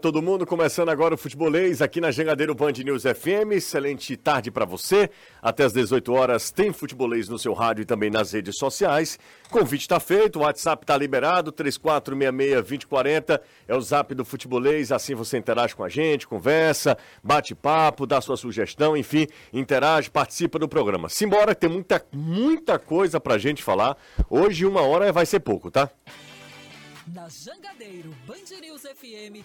[0.00, 3.52] Todo mundo começando agora o Futebolês aqui na Jangadeiro Band News FM.
[3.52, 5.10] Excelente tarde para você.
[5.42, 9.18] Até às 18 horas tem Futebolês no seu rádio e também nas redes sociais.
[9.50, 14.90] Convite está feito, o WhatsApp está liberado, 3466-2040 é o zap do Futebolês.
[14.90, 20.58] Assim você interage com a gente, conversa, bate papo, dá sua sugestão, enfim, interage, participa
[20.58, 21.10] do programa.
[21.10, 23.98] Simbora, tem muita, muita coisa pra gente falar.
[24.30, 25.90] Hoje, uma hora vai ser pouco, tá?
[27.12, 29.44] Na Jangadeiro Band News FM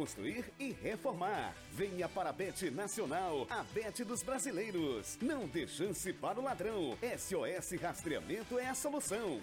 [0.01, 1.53] construir e reformar.
[1.71, 5.19] Venha para a Bet Nacional, a Bet dos brasileiros.
[5.21, 6.97] Não dê chance para o ladrão.
[7.15, 9.37] SOS Rastreamento é a solução.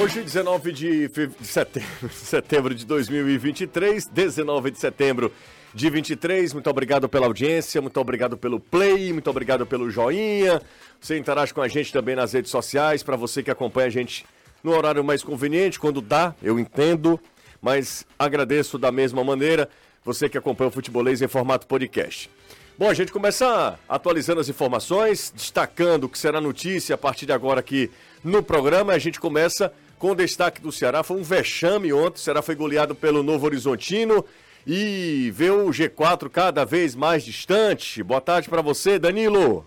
[0.00, 1.10] Hoje, 19 de
[1.42, 5.32] setembro, setembro de 2023, 19 de setembro
[5.74, 6.52] de 23.
[6.52, 10.62] Muito obrigado pela audiência, muito obrigado pelo play, muito obrigado pelo joinha.
[11.00, 14.24] Você interage com a gente também nas redes sociais, para você que acompanha a gente
[14.62, 17.20] no horário mais conveniente, quando dá, eu entendo
[17.64, 19.70] mas agradeço da mesma maneira
[20.04, 22.30] você que acompanha o Futebolês em formato podcast.
[22.78, 27.32] Bom, a gente começa atualizando as informações, destacando o que será notícia a partir de
[27.32, 27.90] agora aqui
[28.22, 28.92] no programa.
[28.92, 31.02] A gente começa com o destaque do Ceará.
[31.02, 32.16] Foi um vexame ontem.
[32.16, 34.22] O Ceará foi goleado pelo Novo Horizontino
[34.66, 38.02] e vê o G4 cada vez mais distante.
[38.02, 39.64] Boa tarde para você, Danilo.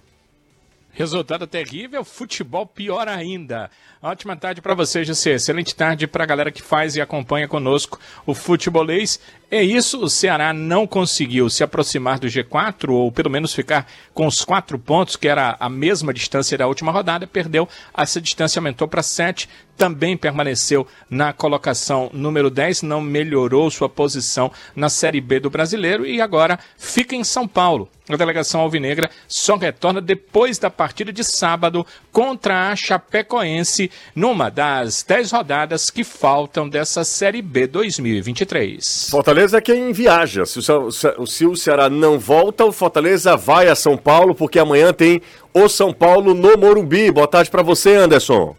[0.98, 3.70] Resultado terrível, futebol pior ainda.
[4.02, 5.36] Ótima tarde para você, José.
[5.36, 9.20] Excelente tarde para a galera que faz e acompanha conosco o futebolês.
[9.50, 14.28] É isso, o Ceará não conseguiu se aproximar do G4, ou pelo menos ficar com
[14.28, 17.66] os quatro pontos, que era a mesma distância da última rodada, perdeu.
[17.98, 24.52] Essa distância aumentou para sete, também permaneceu na colocação número 10, não melhorou sua posição
[24.76, 27.88] na Série B do Brasileiro e agora fica em São Paulo.
[28.10, 35.04] A delegação alvinegra só retorna depois da partida de sábado contra a Chapecoense, numa das
[35.04, 39.10] 10 rodadas que faltam dessa Série B 2023.
[39.12, 40.46] Fortaleza é quem viaja.
[40.46, 40.92] Se o,
[41.28, 45.22] se o Ceará não volta, o Fortaleza vai a São Paulo, porque amanhã tem
[45.54, 47.12] o São Paulo no Morumbi.
[47.12, 48.56] Boa tarde para você, Anderson.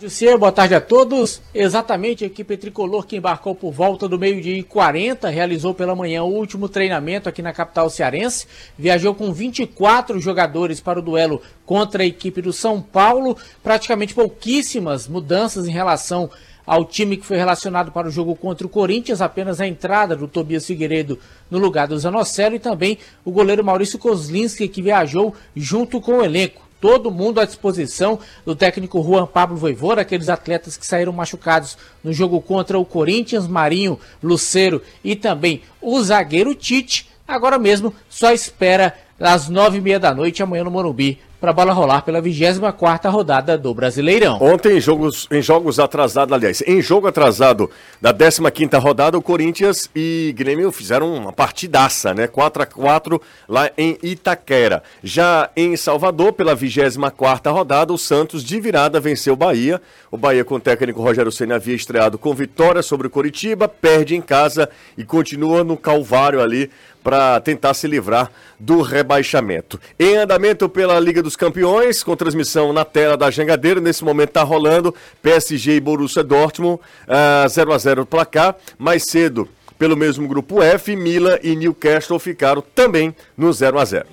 [0.00, 1.40] Jussier, boa tarde a todos.
[1.54, 6.22] Exatamente, a equipe tricolor que embarcou por volta do meio-dia e 40 realizou pela manhã
[6.22, 8.46] o último treinamento aqui na capital cearense.
[8.78, 13.36] Viajou com 24 jogadores para o duelo contra a equipe do São Paulo.
[13.62, 16.30] Praticamente pouquíssimas mudanças em relação
[16.66, 20.28] ao time que foi relacionado para o jogo contra o Corinthians, apenas a entrada do
[20.28, 21.18] Tobias Figueiredo
[21.50, 26.24] no lugar do Zanocelo e também o goleiro Maurício Kozlinski que viajou junto com o
[26.24, 31.78] elenco todo mundo à disposição do técnico Juan Pablo Voivora, aqueles atletas que saíram machucados
[32.02, 37.08] no jogo contra o Corinthians, Marinho, Luceiro e também o zagueiro Tite.
[37.26, 41.54] Agora mesmo só espera às nove e meia da noite amanhã no Morumbi para a
[41.54, 44.38] bola rolar pela 24 rodada do Brasileirão.
[44.40, 49.90] Ontem, em jogos, em jogos atrasados, aliás, em jogo atrasado da 15 rodada, o Corinthians
[49.94, 52.26] e Grêmio fizeram uma partidaça, né?
[52.26, 54.82] 4 a 4 lá em Itaquera.
[55.02, 59.82] Já em Salvador, pela 24 rodada, o Santos de virada venceu o Bahia.
[60.10, 64.16] O Bahia, com o técnico Rogério Senna, havia estreado com vitória sobre o Coritiba, perde
[64.16, 64.66] em casa
[64.96, 66.70] e continua no calvário ali
[67.04, 69.78] para tentar se livrar do rebaixamento.
[69.98, 74.42] Em andamento pela Liga dos Campeões, com transmissão na tela da Jangadeira, nesse momento está
[74.42, 78.56] rolando PSG e Borussia Dortmund, uh, 0 a 0 placar.
[78.78, 79.46] Mais cedo,
[79.78, 84.06] pelo mesmo grupo F, Milan e Newcastle ficaram também no 0 a 0.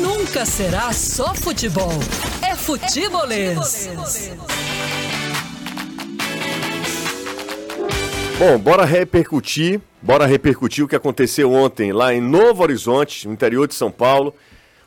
[0.00, 1.92] Nunca será só futebol,
[2.40, 3.58] é futebolês.
[3.58, 4.63] É futebolês.
[8.36, 13.68] Bom, bora repercutir, bora repercutir o que aconteceu ontem lá em Novo Horizonte, no interior
[13.68, 14.34] de São Paulo.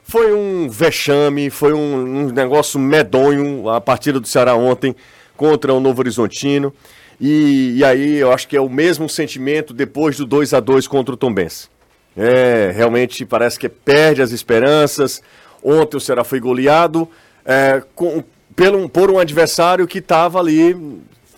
[0.03, 4.93] Foi um vexame, foi um, um negócio medonho a partida do Ceará ontem
[5.37, 6.73] contra o Novo Horizontino.
[7.21, 10.85] E, e, aí eu acho que é o mesmo sentimento depois do 2 a 2
[10.85, 11.69] contra o Tombense.
[12.17, 15.21] É, realmente parece que perde as esperanças.
[15.63, 17.09] Ontem o Ceará foi goleado
[17.45, 18.23] é, com,
[18.55, 20.75] pelo, por um adversário que estava ali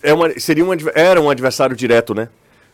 [0.02, 2.28] é uma, seria um, era um adversário direto, né?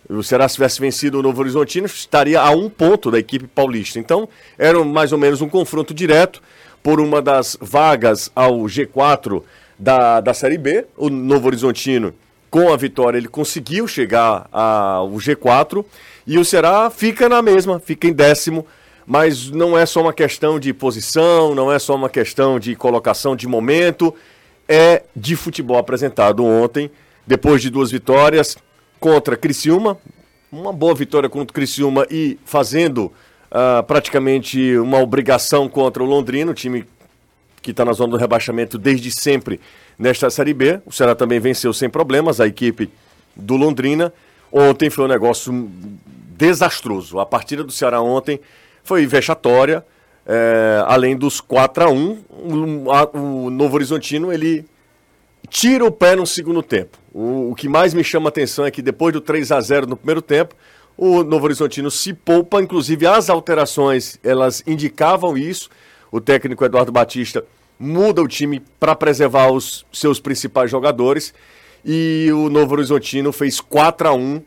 [0.08, 3.98] O Ceará, se tivesse vencido o Novo Horizontino, estaria a um ponto da equipe paulista.
[3.98, 6.40] Então, era mais ou menos um confronto direto
[6.82, 9.42] por uma das vagas ao G4
[9.76, 10.86] da, da Série B.
[10.96, 12.14] O Novo Horizontino
[12.48, 15.84] com a vitória ele conseguiu chegar ao G4
[16.26, 18.66] e o Ceará fica na mesma, fica em décimo,
[19.06, 23.36] mas não é só uma questão de posição, não é só uma questão de colocação
[23.36, 24.14] de momento,
[24.68, 26.90] é de futebol apresentado ontem,
[27.26, 28.56] depois de duas vitórias
[29.00, 29.98] contra Criciúma,
[30.50, 33.12] uma boa vitória contra Criciúma e fazendo
[33.50, 36.86] uh, praticamente uma obrigação contra o Londrina, o time
[37.60, 39.60] que está na zona do rebaixamento desde sempre
[39.98, 40.80] nesta Série B.
[40.86, 42.88] O Ceará também venceu sem problemas a equipe
[43.34, 44.12] do Londrina.
[44.52, 45.68] Ontem foi um negócio
[46.36, 47.18] desastroso.
[47.18, 48.40] A partida do Ceará ontem
[48.84, 49.84] foi vexatória.
[50.28, 54.64] É, além dos 4 a 1 o, a, o Novo Horizontino ele
[55.48, 56.98] tira o pé no segundo tempo.
[57.12, 59.86] O, o, que mais me chama a atenção é que depois do 3 a 0
[59.86, 60.54] no primeiro tempo,
[60.96, 65.68] o Novo Horizontino se poupa, inclusive as alterações elas indicavam isso.
[66.10, 67.44] O técnico Eduardo Batista
[67.78, 71.34] muda o time para preservar os seus principais jogadores
[71.84, 74.42] e o Novo Horizontino fez 4 a 1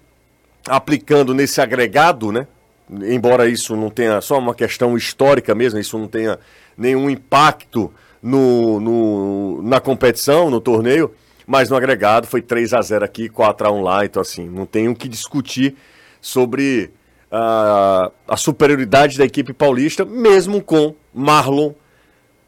[0.68, 2.48] aplicando nesse agregado, né?
[2.90, 6.40] Embora isso não tenha só uma questão histórica mesmo, isso não tenha
[6.76, 11.14] nenhum impacto no, no, na competição, no torneio,
[11.48, 14.66] mas no agregado foi 3 a 0 aqui, 4 a 1 lá, então assim, não
[14.66, 15.76] tem o que discutir
[16.22, 16.92] sobre
[17.32, 21.74] uh, a superioridade da equipe paulista, mesmo com Marlon,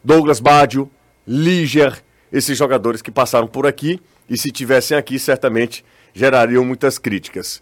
[0.03, 0.89] Douglas Badio,
[1.25, 5.83] Liger, esses jogadores que passaram por aqui e se tivessem aqui certamente
[6.13, 7.61] gerariam muitas críticas.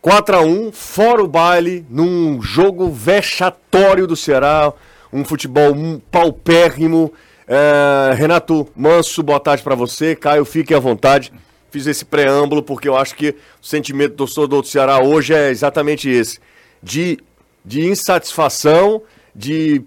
[0.00, 4.72] 4 a 1 fora o baile, num jogo vexatório do Ceará,
[5.12, 5.74] um futebol
[6.10, 7.12] paupérrimo,
[7.52, 10.14] é, Renato Manso, boa tarde para você.
[10.14, 11.32] Caio, fique à vontade.
[11.68, 13.30] Fiz esse preâmbulo porque eu acho que
[13.60, 16.38] o sentimento do torcedor do Ceará hoje é exatamente esse:
[16.80, 17.18] de,
[17.64, 19.02] de insatisfação,
[19.34, 19.82] de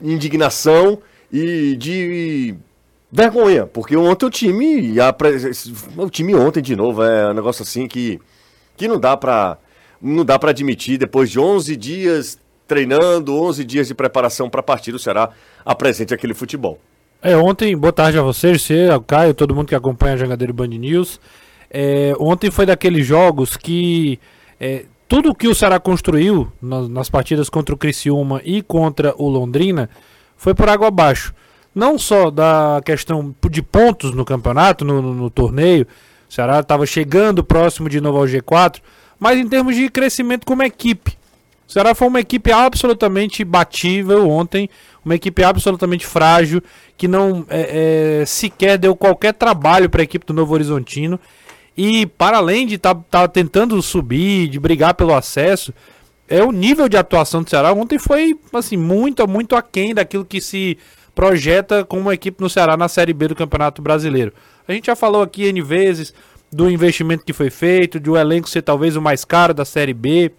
[0.00, 1.00] indignação
[1.32, 2.54] e de
[3.10, 3.66] vergonha.
[3.66, 4.94] Porque ontem o time.
[5.96, 8.20] O time ontem de novo é um negócio assim que,
[8.76, 9.58] que não dá para
[10.00, 14.62] não dá para admitir depois de 11 dias treinando, 11 dias de preparação para a
[14.62, 15.30] partida, o Ceará
[15.64, 16.78] apresente aquele futebol.
[17.22, 20.52] É, ontem, boa tarde a vocês, você, o Caio, todo mundo que acompanha a Jangadeiro
[20.52, 21.20] Band News.
[21.70, 24.18] É, ontem foi daqueles jogos que
[24.60, 29.28] é, tudo que o Ceará construiu nas, nas, partidas contra o Criciúma e contra o
[29.28, 29.88] Londrina
[30.36, 31.34] foi por água abaixo.
[31.74, 35.86] Não só da questão de pontos no campeonato, no, no, no torneio,
[36.28, 38.80] o Ceará estava chegando próximo de novo ao G4,
[39.18, 41.16] mas em termos de crescimento como equipe.
[41.68, 44.70] O Ceará foi uma equipe absolutamente batível ontem,
[45.04, 46.62] uma equipe absolutamente frágil,
[46.96, 51.18] que não é, é, sequer deu qualquer trabalho para a equipe do Novo Horizontino.
[51.76, 55.74] E para além de estar tá, tá tentando subir, de brigar pelo acesso,
[56.28, 60.40] é o nível de atuação do Ceará ontem foi assim muito, muito aquém daquilo que
[60.40, 60.78] se
[61.14, 64.32] projeta como uma equipe no Ceará na Série B do Campeonato Brasileiro.
[64.66, 66.14] A gente já falou aqui N vezes
[66.52, 69.94] do investimento que foi feito, de o elenco ser talvez o mais caro da Série
[69.94, 70.32] B,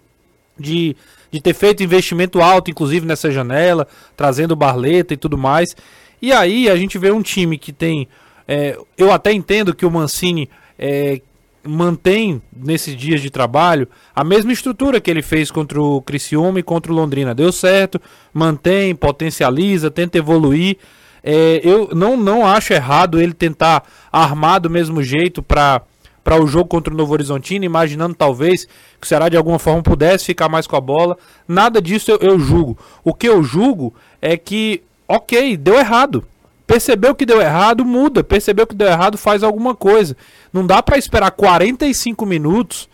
[0.58, 0.96] de
[1.30, 3.86] de ter feito investimento alto, inclusive nessa janela,
[4.16, 5.74] trazendo Barleta e tudo mais.
[6.20, 8.08] E aí a gente vê um time que tem.
[8.46, 10.48] É, eu até entendo que o Mancini
[10.78, 11.20] é,
[11.62, 16.62] mantém nesses dias de trabalho a mesma estrutura que ele fez contra o Criciúma e
[16.62, 17.34] contra o Londrina.
[17.34, 18.00] Deu certo,
[18.32, 20.78] mantém, potencializa, tenta evoluir.
[21.22, 25.82] É, eu não, não acho errado ele tentar armar do mesmo jeito para
[26.28, 28.66] para o jogo contra o Novo Horizontino, imaginando talvez
[29.00, 31.16] que o Ceará de alguma forma pudesse ficar mais com a bola.
[31.48, 32.76] Nada disso eu, eu julgo.
[33.02, 36.22] O que eu julgo é que, ok, deu errado.
[36.66, 38.22] Percebeu que deu errado, muda.
[38.22, 40.14] Percebeu que deu errado, faz alguma coisa.
[40.52, 42.90] Não dá para esperar 45 minutos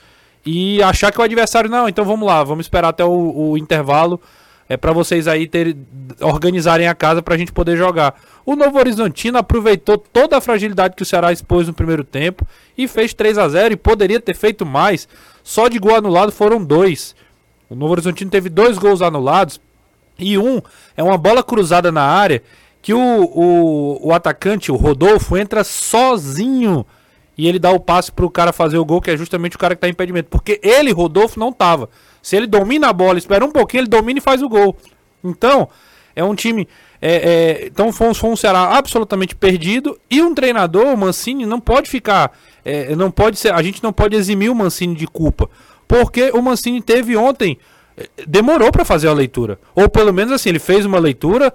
[0.46, 1.88] e achar que o adversário não.
[1.88, 4.20] Então vamos lá, vamos esperar até o, o intervalo
[4.68, 5.76] é para vocês aí ter,
[6.20, 8.14] organizarem a casa para a gente poder jogar.
[8.46, 12.88] O Novo Horizontino aproveitou toda a fragilidade que o Ceará expôs no primeiro tempo e
[12.88, 15.08] fez 3 a 0 e poderia ter feito mais.
[15.42, 17.14] Só de gol anulado foram dois.
[17.68, 19.60] O Novo Horizontino teve dois gols anulados
[20.18, 20.60] e um
[20.96, 22.42] é uma bola cruzada na área
[22.80, 26.84] que o, o, o atacante, o Rodolfo, entra sozinho
[27.36, 29.58] e ele dá o passe para o cara fazer o gol, que é justamente o
[29.58, 30.28] cara que está impedimento.
[30.28, 31.88] Porque ele, Rodolfo, não tava.
[32.24, 34.74] Se ele domina a bola, espera um pouquinho, ele domina e faz o gol.
[35.22, 35.68] Então,
[36.16, 36.66] é um time.
[37.02, 40.00] É, é, então foi, foi, um Ceará absolutamente perdido.
[40.10, 42.32] E um treinador, o Mancini, não pode ficar.
[42.64, 43.52] É, não pode ser.
[43.52, 45.50] A gente não pode eximir o Mancini de culpa.
[45.86, 47.58] Porque o Mancini teve ontem.
[47.94, 49.58] É, demorou para fazer a leitura.
[49.74, 51.52] Ou pelo menos assim, ele fez uma leitura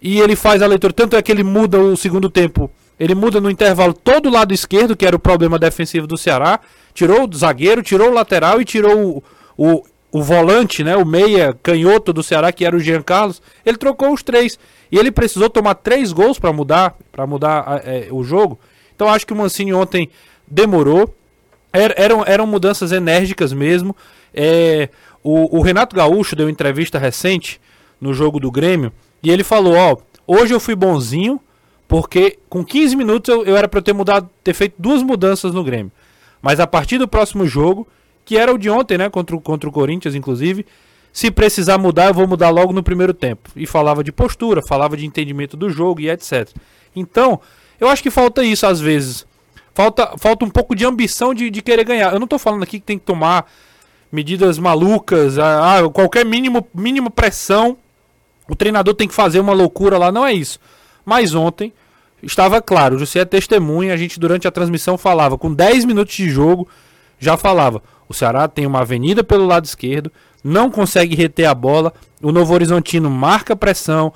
[0.00, 0.94] e ele faz a leitura.
[0.94, 2.70] Tanto é que ele muda o segundo tempo.
[2.98, 6.58] Ele muda no intervalo todo o lado esquerdo, que era o problema defensivo do Ceará.
[6.94, 9.22] Tirou o zagueiro, tirou o lateral e tirou
[9.58, 13.42] o, o o volante, né, o meia canhoto do Ceará, que era o Jean Carlos,
[13.64, 14.58] ele trocou os três.
[14.90, 18.58] E ele precisou tomar três gols para mudar, para mudar é, o jogo.
[18.94, 20.08] Então acho que o Mancini ontem
[20.46, 21.14] demorou.
[21.72, 23.94] Er, eram, eram mudanças enérgicas mesmo.
[24.32, 24.88] É,
[25.22, 27.60] o, o, Renato Gaúcho deu uma entrevista recente
[28.00, 29.96] no jogo do Grêmio e ele falou: Ó,
[30.26, 31.40] hoje eu fui bonzinho
[31.88, 35.64] porque com 15 minutos eu, eu era para ter mudado, ter feito duas mudanças no
[35.64, 35.92] Grêmio.
[36.40, 37.86] Mas a partir do próximo jogo,
[38.26, 40.66] que era o de ontem, né, contra, contra o Corinthians, inclusive,
[41.12, 43.48] se precisar mudar, eu vou mudar logo no primeiro tempo.
[43.56, 46.50] E falava de postura, falava de entendimento do jogo e etc.
[46.94, 47.40] Então,
[47.80, 49.24] eu acho que falta isso às vezes.
[49.72, 52.12] Falta, falta um pouco de ambição de, de querer ganhar.
[52.12, 53.46] Eu não estou falando aqui que tem que tomar
[54.10, 57.76] medidas malucas, ah, ah, qualquer mínimo, mínima pressão,
[58.48, 60.58] o treinador tem que fazer uma loucura lá, não é isso.
[61.04, 61.72] Mas ontem
[62.22, 66.28] estava claro, você é testemunha, a gente durante a transmissão falava, com 10 minutos de
[66.28, 66.68] jogo,
[67.18, 71.92] já falava, o Ceará tem uma avenida pelo lado esquerdo, não consegue reter a bola,
[72.22, 74.12] o Novo Horizontino marca pressão,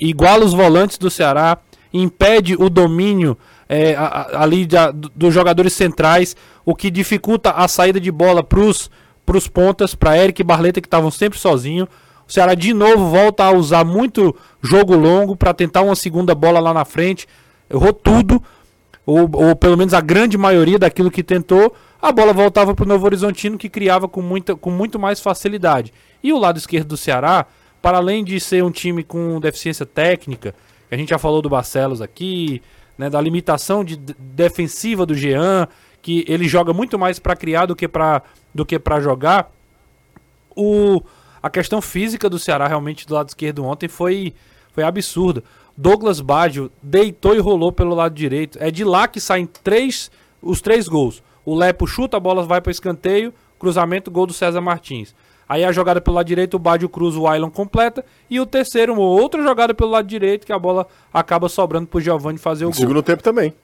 [0.00, 1.58] iguala os volantes do Ceará,
[1.92, 3.36] impede o domínio
[3.68, 3.94] é,
[4.34, 4.66] ali
[5.14, 10.40] dos jogadores centrais, o que dificulta a saída de bola para os pontas, para Eric
[10.40, 11.88] e Barleta que estavam sempre sozinhos.
[12.26, 16.60] O Ceará de novo volta a usar muito jogo longo para tentar uma segunda bola
[16.60, 17.26] lá na frente.
[17.70, 18.42] Errou tudo,
[19.06, 21.74] ou, ou pelo menos a grande maioria daquilo que tentou.
[22.00, 25.92] A bola voltava para o Novo Horizontino que criava com, muita, com muito mais facilidade.
[26.22, 27.44] E o lado esquerdo do Ceará,
[27.82, 30.54] para além de ser um time com deficiência técnica,
[30.90, 32.62] a gente já falou do Barcelos aqui,
[32.96, 35.66] né, da limitação de, defensiva do Jean,
[36.00, 38.22] que ele joga muito mais para criar do que para
[38.54, 39.50] do que para jogar.
[40.56, 41.02] O
[41.42, 44.34] a questão física do Ceará realmente do lado esquerdo ontem foi
[44.72, 45.42] foi absurda.
[45.76, 48.58] Douglas Baggio deitou e rolou pelo lado direito.
[48.60, 51.22] É de lá que saem três os três gols.
[51.48, 55.14] O Lepo chuta, a bola vai para escanteio, cruzamento, gol do César Martins.
[55.48, 58.04] Aí a jogada pelo lado direito, o Badio cruza, o Ailon completa.
[58.28, 62.02] E o terceiro, uma outra jogada pelo lado direito, que a bola acaba sobrando pro
[62.02, 62.80] Giovanni fazer o no gol.
[62.80, 63.54] segundo tempo também.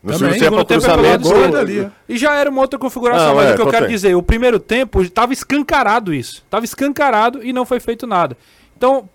[0.00, 1.90] No também, segundo tempo, cruzamento, gol, ali.
[2.08, 4.22] E já era uma outra configuração, não, mas é, o que eu quero dizer, o
[4.22, 6.36] primeiro tempo estava escancarado isso.
[6.36, 8.36] Estava escancarado e não foi feito nada.
[8.76, 9.08] Então,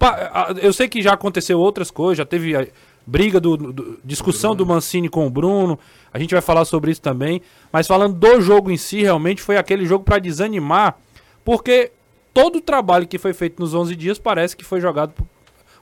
[0.62, 2.68] eu sei que já aconteceu outras coisas, já teve eh,
[3.10, 5.80] briga do, do discussão do Mancini com o Bruno.
[6.14, 7.42] A gente vai falar sobre isso também.
[7.72, 10.98] Mas falando do jogo em si, realmente foi aquele jogo para desanimar,
[11.44, 11.92] porque
[12.34, 15.14] todo o trabalho que foi feito nos 11 dias parece que foi jogado.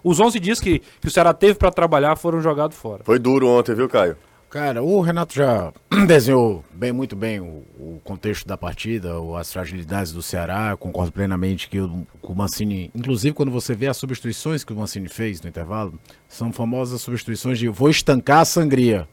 [0.04, 3.04] Os 11 dias que, que o Ceará teve para trabalhar foram jogados fora.
[3.04, 4.16] Foi duro ontem, viu, Caio?
[4.50, 5.74] Cara, o Renato já
[6.08, 10.76] desenhou bem, muito bem o, o, contexto da partida, as fragilidades do Ceará.
[10.78, 15.10] Concordo plenamente que o, o Mancini, inclusive quando você vê as substituições que o Mancini
[15.10, 16.00] fez no intervalo,
[16.30, 19.06] são famosas substituições de vou estancar a sangria.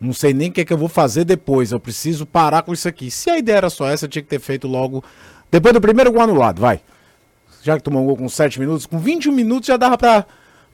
[0.00, 2.72] Não sei nem o que, é que eu vou fazer depois, eu preciso parar com
[2.72, 3.10] isso aqui.
[3.10, 5.02] Se a ideia era só essa, tinha que ter feito logo
[5.50, 6.80] depois do primeiro gol anulado, vai.
[7.60, 10.24] Já que tomou um gol com 7 minutos, com 21 minutos já dava pra.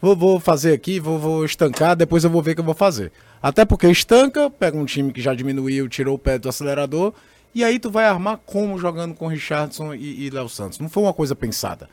[0.02, 2.74] Vou, vou fazer aqui, vou, vou estancar, depois eu vou ver o que eu vou
[2.74, 3.10] fazer.
[3.42, 7.12] Até porque estanca, pega um time que já diminuiu, tirou o pé do acelerador,
[7.54, 10.78] e aí tu vai armar como jogando com Richardson e, e Léo Santos.
[10.78, 11.88] Não foi uma coisa pensada.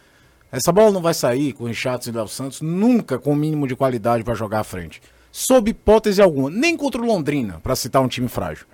[0.51, 3.75] Essa bola não vai sair com Richardson e Léo Santos nunca com o mínimo de
[3.75, 5.01] qualidade para jogar à frente.
[5.31, 6.49] Sob hipótese alguma.
[6.49, 8.65] Nem contra o Londrina, para citar um time frágil.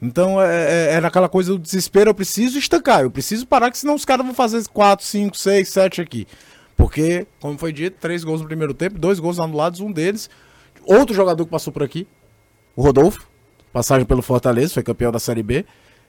[0.00, 3.78] Então é, é, era aquela coisa do desespero, eu preciso estancar, eu preciso parar, que
[3.78, 6.26] senão os caras vão fazer 4, 5, 6, 7 aqui.
[6.76, 10.28] Porque, como foi dito, três gols no primeiro tempo, dois gols anulados, um deles.
[10.86, 12.06] Outro jogador que passou por aqui,
[12.76, 13.26] o Rodolfo,
[13.72, 15.64] passagem pelo Fortaleza, foi campeão da Série B.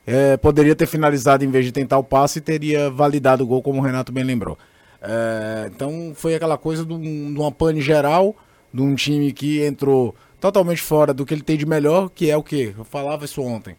[0.05, 3.61] É, poderia ter finalizado em vez de tentar o passe e teria validado o gol,
[3.61, 4.57] como o Renato bem lembrou.
[5.01, 8.35] É, então foi aquela coisa de, um, de uma pane geral,
[8.73, 12.37] de um time que entrou totalmente fora do que ele tem de melhor, que é
[12.37, 12.75] o que?
[12.77, 13.75] Eu falava isso ontem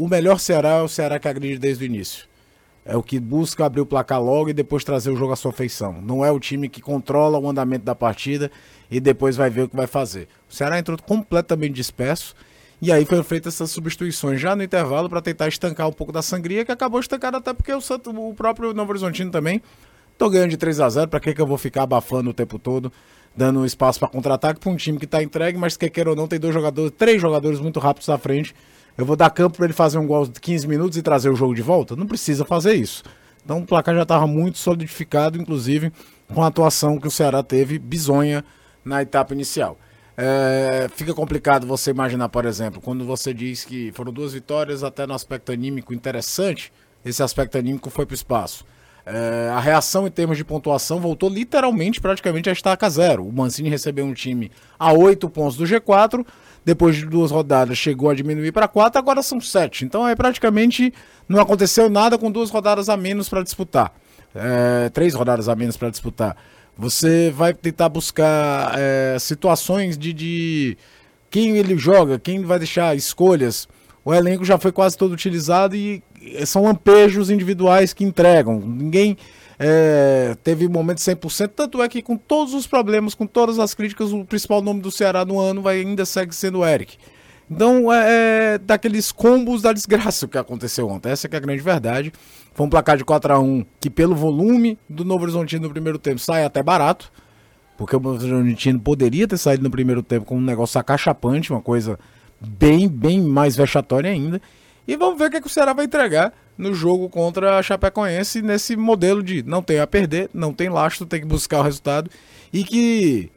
[0.00, 2.24] o melhor Ceará é o Ceará que agride desde o início.
[2.84, 5.52] É o que busca abrir o placar logo e depois trazer o jogo à sua
[5.52, 6.00] feição.
[6.00, 8.50] Não é o time que controla o andamento da partida
[8.90, 10.28] e depois vai ver o que vai fazer.
[10.48, 12.34] O Ceará entrou completamente disperso
[12.80, 16.22] e aí foram feitas essas substituições já no intervalo para tentar estancar um pouco da
[16.22, 19.60] sangria, que acabou estancada até porque o, Santo, o próprio Novo Horizontino também.
[20.16, 22.58] Tô ganhando de 3 a 0 para que, que eu vou ficar abafando o tempo
[22.58, 22.90] todo,
[23.36, 26.26] dando espaço para contra-ataque para um time que está entregue, mas que quer ou não
[26.26, 28.54] tem dois jogadores, três jogadores muito rápidos à frente
[28.96, 31.36] eu vou dar campo para ele fazer um gol de 15 minutos e trazer o
[31.36, 31.96] jogo de volta?
[31.96, 33.02] Não precisa fazer isso.
[33.44, 35.92] Então o placar já estava muito solidificado, inclusive
[36.32, 38.44] com a atuação que o Ceará teve bizonha
[38.84, 39.78] na etapa inicial.
[40.16, 45.06] É, fica complicado você imaginar, por exemplo, quando você diz que foram duas vitórias, até
[45.06, 46.72] no aspecto anímico interessante,
[47.04, 48.64] esse aspecto anímico foi para o espaço.
[49.06, 53.26] É, a reação em termos de pontuação voltou literalmente praticamente a estaca zero.
[53.26, 56.24] O Mancini recebeu um time a oito pontos do G4,
[56.64, 59.84] depois de duas rodadas chegou a diminuir para quatro, agora são sete.
[59.84, 60.92] Então é praticamente
[61.28, 63.92] não aconteceu nada com duas rodadas a menos para disputar.
[64.34, 66.36] É, três rodadas a menos para disputar.
[66.76, 70.78] Você vai tentar buscar é, situações de, de
[71.30, 73.68] quem ele joga, quem vai deixar escolhas.
[74.04, 76.02] o elenco já foi quase todo utilizado e
[76.46, 78.60] são lampejos individuais que entregam.
[78.60, 79.16] Ninguém
[79.62, 84.10] é, teve momento 100%, tanto é que com todos os problemas, com todas as críticas,
[84.10, 86.96] o principal nome do Ceará no ano vai, ainda segue sendo o Eric.
[87.50, 91.10] Então, é, é daqueles combos da desgraça que aconteceu ontem.
[91.10, 92.10] Essa é a grande verdade.
[92.54, 95.98] Foi um placar de 4 a 1 que, pelo volume do Novo Horizontino no primeiro
[95.98, 97.12] tempo, sai até barato.
[97.76, 101.60] Porque o Novo Horizontino poderia ter saído no primeiro tempo com um negócio acachapante, uma
[101.60, 101.98] coisa
[102.40, 104.40] bem, bem mais vexatória ainda.
[104.86, 107.62] E vamos ver o que, é que o Ceará vai entregar no jogo contra a
[107.62, 111.62] Chapecoense nesse modelo de não tem a perder, não tem lastro, tem que buscar o
[111.62, 112.10] resultado
[112.52, 113.30] e que,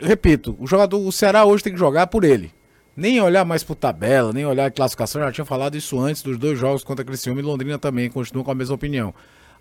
[0.00, 2.52] repito, o jogador, o Ceará hoje tem que jogar por ele.
[2.96, 6.38] Nem olhar mais por tabela, nem olhar a classificação, já tinha falado isso antes dos
[6.38, 9.14] dois jogos contra Criciúma e Londrina também, continuam com a mesma opinião.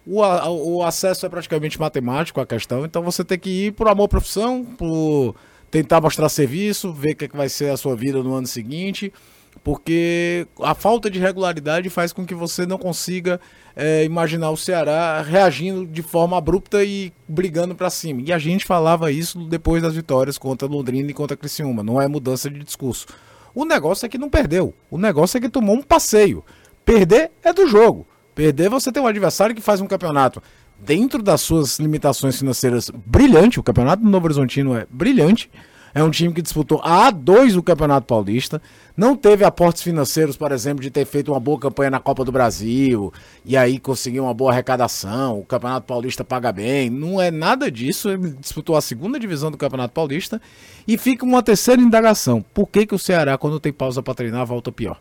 [0.06, 4.06] O, o acesso é praticamente matemático a questão, então você tem que ir por amor
[4.06, 5.36] à profissão, por
[5.72, 8.48] tentar mostrar serviço, ver o que, é que vai ser a sua vida no ano
[8.48, 9.14] seguinte
[9.64, 13.40] porque a falta de regularidade faz com que você não consiga
[13.76, 18.22] é, imaginar o Ceará reagindo de forma abrupta e brigando para cima.
[18.26, 22.08] E a gente falava isso depois das vitórias contra Londrina e contra Criciúma, não é
[22.08, 23.06] mudança de discurso.
[23.54, 26.44] O negócio é que não perdeu, o negócio é que tomou um passeio.
[26.86, 28.08] Perder é do jogo.
[28.34, 30.42] Perder você tem um adversário que faz um campeonato
[30.80, 35.50] dentro das suas limitações financeiras brilhante, o campeonato do Novo Horizontino é brilhante
[35.94, 38.62] é um time que disputou a A2 o Campeonato Paulista.
[38.96, 42.32] Não teve aportes financeiros, por exemplo, de ter feito uma boa campanha na Copa do
[42.32, 43.14] Brasil
[43.46, 45.40] e aí conseguir uma boa arrecadação.
[45.40, 46.90] O Campeonato Paulista paga bem.
[46.90, 48.10] Não é nada disso.
[48.10, 50.42] Ele disputou a segunda divisão do Campeonato Paulista.
[50.88, 54.46] E fica uma terceira indagação: por que, que o Ceará, quando tem pausa para treinar,
[54.46, 55.00] volta pior?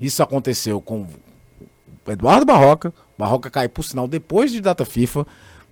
[0.00, 1.06] Isso aconteceu com
[2.06, 2.92] Eduardo Barroca.
[3.16, 5.26] Barroca cai, por sinal, depois de data FIFA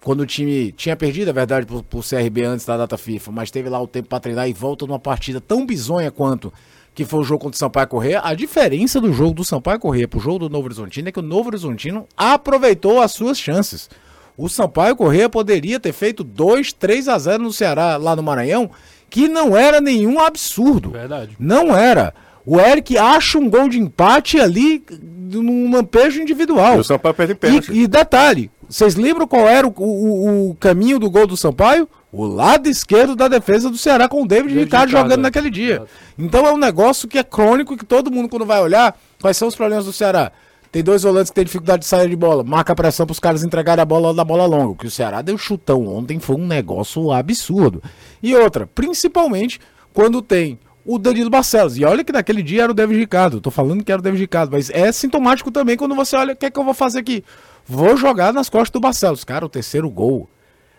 [0.06, 3.50] quando o time tinha perdido, é verdade, pro, pro CRB antes da data FIFA, mas
[3.50, 6.52] teve lá o tempo para treinar e volta numa partida tão bizonha quanto
[6.94, 8.20] que foi o jogo contra o Sampaio Corrêa.
[8.22, 11.22] A diferença do jogo do Sampaio Corrêa pro jogo do Novo Horizontino é que o
[11.22, 13.90] Novo Horizontino aproveitou as suas chances.
[14.36, 18.70] O Sampaio Corrêa poderia ter feito 2, 3 a 0 no Ceará, lá no Maranhão,
[19.10, 20.90] que não era nenhum absurdo.
[20.90, 21.34] Verdade.
[21.36, 22.14] Não era.
[22.46, 26.76] O Eric acha um gol de empate ali num lampejo individual.
[26.76, 27.72] E o Sampaio perde pênalti.
[27.72, 31.88] E, e detalhe, vocês lembram qual era o, o, o, caminho do gol do Sampaio?
[32.12, 35.50] O lado esquerdo da defesa do Ceará com o David, David Ricardo, Ricardo jogando naquele
[35.50, 35.84] dia.
[36.18, 39.48] Então é um negócio que é crônico que todo mundo, quando vai olhar, quais são
[39.48, 40.32] os problemas do Ceará?
[40.72, 42.42] Tem dois volantes que tem dificuldade de sair de bola.
[42.42, 44.76] Marca a pressão para os caras entregarem a bola da bola longa.
[44.76, 47.82] Que o Ceará deu chutão ontem foi um negócio absurdo.
[48.22, 49.60] E outra, principalmente
[49.92, 51.76] quando tem o Danilo Barcelos.
[51.76, 53.40] E olha que naquele dia era o David Ricardo.
[53.40, 56.36] Tô falando que era o David Ricardo, mas é sintomático também quando você olha o
[56.36, 57.24] que é que eu vou fazer aqui.
[57.66, 59.24] Vou jogar nas costas do Barcelos.
[59.24, 60.28] Cara, o terceiro gol.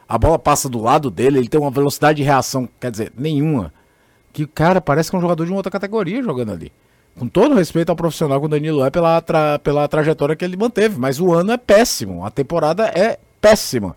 [0.08, 3.73] A bola passa do lado dele, ele tem uma velocidade de reação, quer dizer, nenhuma.
[4.32, 6.71] Que cara parece que é um jogador de uma outra categoria jogando ali.
[7.19, 10.56] Com todo respeito ao profissional que o Danilo é pela, tra pela trajetória que ele
[10.56, 10.97] manteve.
[10.97, 12.23] Mas o ano é péssimo.
[12.23, 13.95] A temporada é péssima.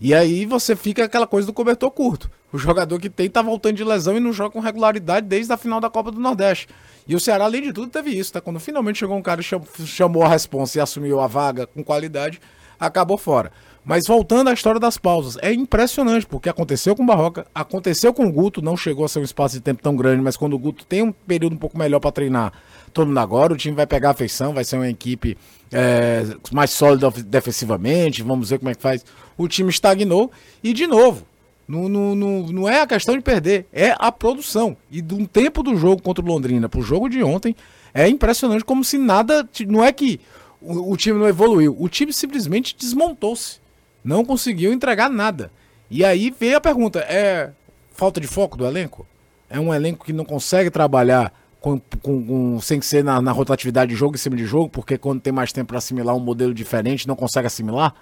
[0.00, 2.30] E aí você fica aquela coisa do cobertor curto.
[2.52, 5.56] O jogador que tem tá voltando de lesão e não joga com regularidade desde a
[5.56, 6.68] final da Copa do Nordeste.
[7.06, 8.40] E o Ceará, além de tudo, teve isso, tá?
[8.40, 9.44] Quando finalmente chegou um cara e
[9.86, 12.40] chamou a responsa e assumiu a vaga com qualidade,
[12.80, 13.52] acabou fora.
[13.84, 18.24] Mas voltando à história das pausas, é impressionante, porque aconteceu com o Barroca, aconteceu com
[18.24, 20.58] o Guto, não chegou a ser um espaço de tempo tão grande, mas quando o
[20.58, 22.52] Guto tem um período um pouco melhor para treinar,
[22.94, 25.36] todo mundo agora, o time vai pegar a feição, vai ser uma equipe
[25.70, 29.04] é, mais sólida defensivamente, vamos ver como é que faz.
[29.36, 30.30] O time estagnou
[30.62, 31.26] e, de novo,
[31.66, 34.76] não, não, não, não é a questão de perder, é a produção.
[34.90, 37.56] E de um tempo do jogo contra o Londrina para o jogo de ontem,
[37.92, 39.48] é impressionante como se nada.
[39.66, 40.20] Não é que
[40.60, 43.58] o, o time não evoluiu, o time simplesmente desmontou-se.
[44.02, 45.50] Não conseguiu entregar nada.
[45.90, 47.50] E aí veio a pergunta: é
[47.92, 49.06] falta de foco do elenco?
[49.48, 53.90] É um elenco que não consegue trabalhar com, com, com, sem ser na, na rotatividade
[53.90, 56.52] de jogo em cima de jogo, porque quando tem mais tempo para assimilar um modelo
[56.52, 57.94] diferente, não consegue assimilar?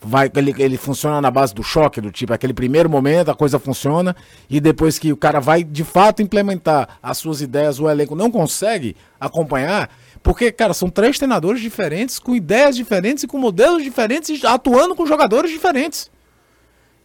[0.00, 3.58] Vai ele, ele funciona na base do choque, do tipo, aquele primeiro momento a coisa
[3.58, 4.14] funciona
[4.48, 8.30] e depois que o cara vai de fato implementar as suas ideias, o elenco não
[8.30, 9.90] consegue acompanhar,
[10.22, 15.06] porque, cara, são três treinadores diferentes, com ideias diferentes e com modelos diferentes, atuando com
[15.06, 16.10] jogadores diferentes.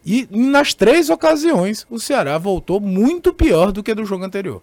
[0.06, 4.62] E nas três ocasiões, o Ceará voltou muito pior do que do jogo anterior.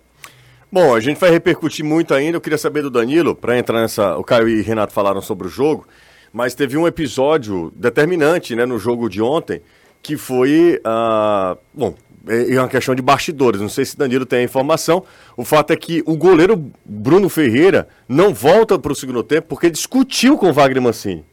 [0.73, 2.37] Bom, a gente vai repercutir muito ainda.
[2.37, 4.17] Eu queria saber do Danilo, para entrar nessa.
[4.17, 5.87] O Caio e o Renato falaram sobre o jogo.
[6.33, 9.62] Mas teve um episódio determinante né, no jogo de ontem,
[10.03, 10.81] que foi.
[10.85, 11.95] Uh, bom,
[12.29, 13.61] é, é uma questão de bastidores.
[13.61, 15.05] Não sei se Danilo tem a informação.
[15.37, 19.71] O fato é que o goleiro Bruno Ferreira não volta para o segundo tempo porque
[19.71, 21.25] discutiu com o Wagner Mancini.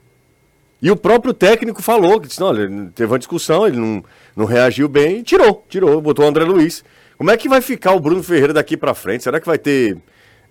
[0.81, 4.03] E o próprio técnico falou que disse, não, ele teve uma discussão, ele não,
[4.35, 6.83] não reagiu bem e tirou, tirou, botou o André Luiz.
[7.17, 9.23] Como é que vai ficar o Bruno Ferreira daqui para frente?
[9.23, 9.97] Será que vai ter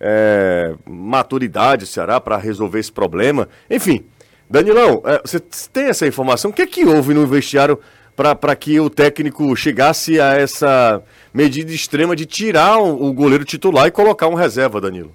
[0.05, 3.49] é, maturidade o Ceará para resolver esse problema.
[3.71, 4.05] Enfim,
[4.53, 6.51] Danilão, é, você tem essa informação?
[6.51, 7.81] O que é que houve no vestiário
[8.15, 13.91] para que o técnico chegasse a essa medida extrema de tirar o, goleiro titular e
[13.91, 15.11] colocar um reserva, Danilo?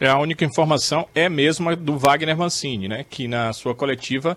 [0.00, 3.04] É, a única informação é mesmo a do Wagner Mancini, né?
[3.08, 4.34] Que na sua coletiva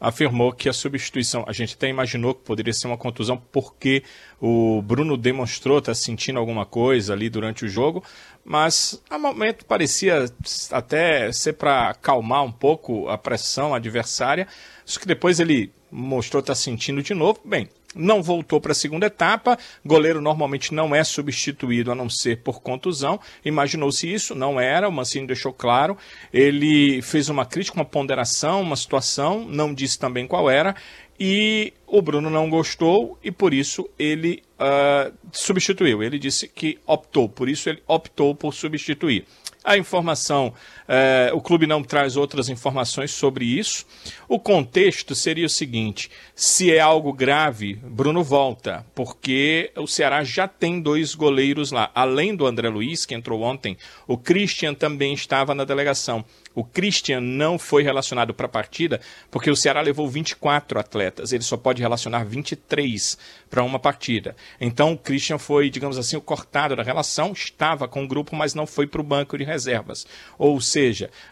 [0.00, 4.02] afirmou que a substituição, a gente até imaginou que poderia ser uma contusão porque
[4.40, 8.04] o Bruno demonstrou estar sentindo alguma coisa ali durante o jogo,
[8.44, 10.26] mas a momento parecia
[10.70, 14.46] até ser para acalmar um pouco a pressão adversária,
[14.84, 17.40] só que depois ele mostrou estar sentindo de novo.
[17.44, 19.58] Bem, não voltou para a segunda etapa.
[19.84, 23.18] Goleiro normalmente não é substituído a não ser por contusão.
[23.44, 24.88] Imaginou-se isso, não era.
[24.88, 25.96] O Mancini deixou claro.
[26.32, 30.74] Ele fez uma crítica, uma ponderação, uma situação, não disse também qual era.
[31.18, 36.02] E o Bruno não gostou e por isso ele uh, substituiu.
[36.02, 39.24] Ele disse que optou, por isso ele optou por substituir.
[39.64, 40.54] A informação,
[40.88, 43.84] eh, o clube não traz outras informações sobre isso.
[44.28, 50.46] O contexto seria o seguinte: se é algo grave, Bruno volta, porque o Ceará já
[50.46, 51.90] tem dois goleiros lá.
[51.94, 56.24] Além do André Luiz, que entrou ontem, o Christian também estava na delegação.
[56.56, 58.98] O Christian não foi relacionado para a partida
[59.30, 61.30] porque o Ceará levou 24 atletas.
[61.30, 63.18] Ele só pode relacionar 23
[63.50, 64.34] para uma partida.
[64.58, 68.54] Então o Christian foi, digamos assim, o cortado da relação, estava com o grupo, mas
[68.54, 70.06] não foi para o banco de reservas.
[70.38, 70.58] Ou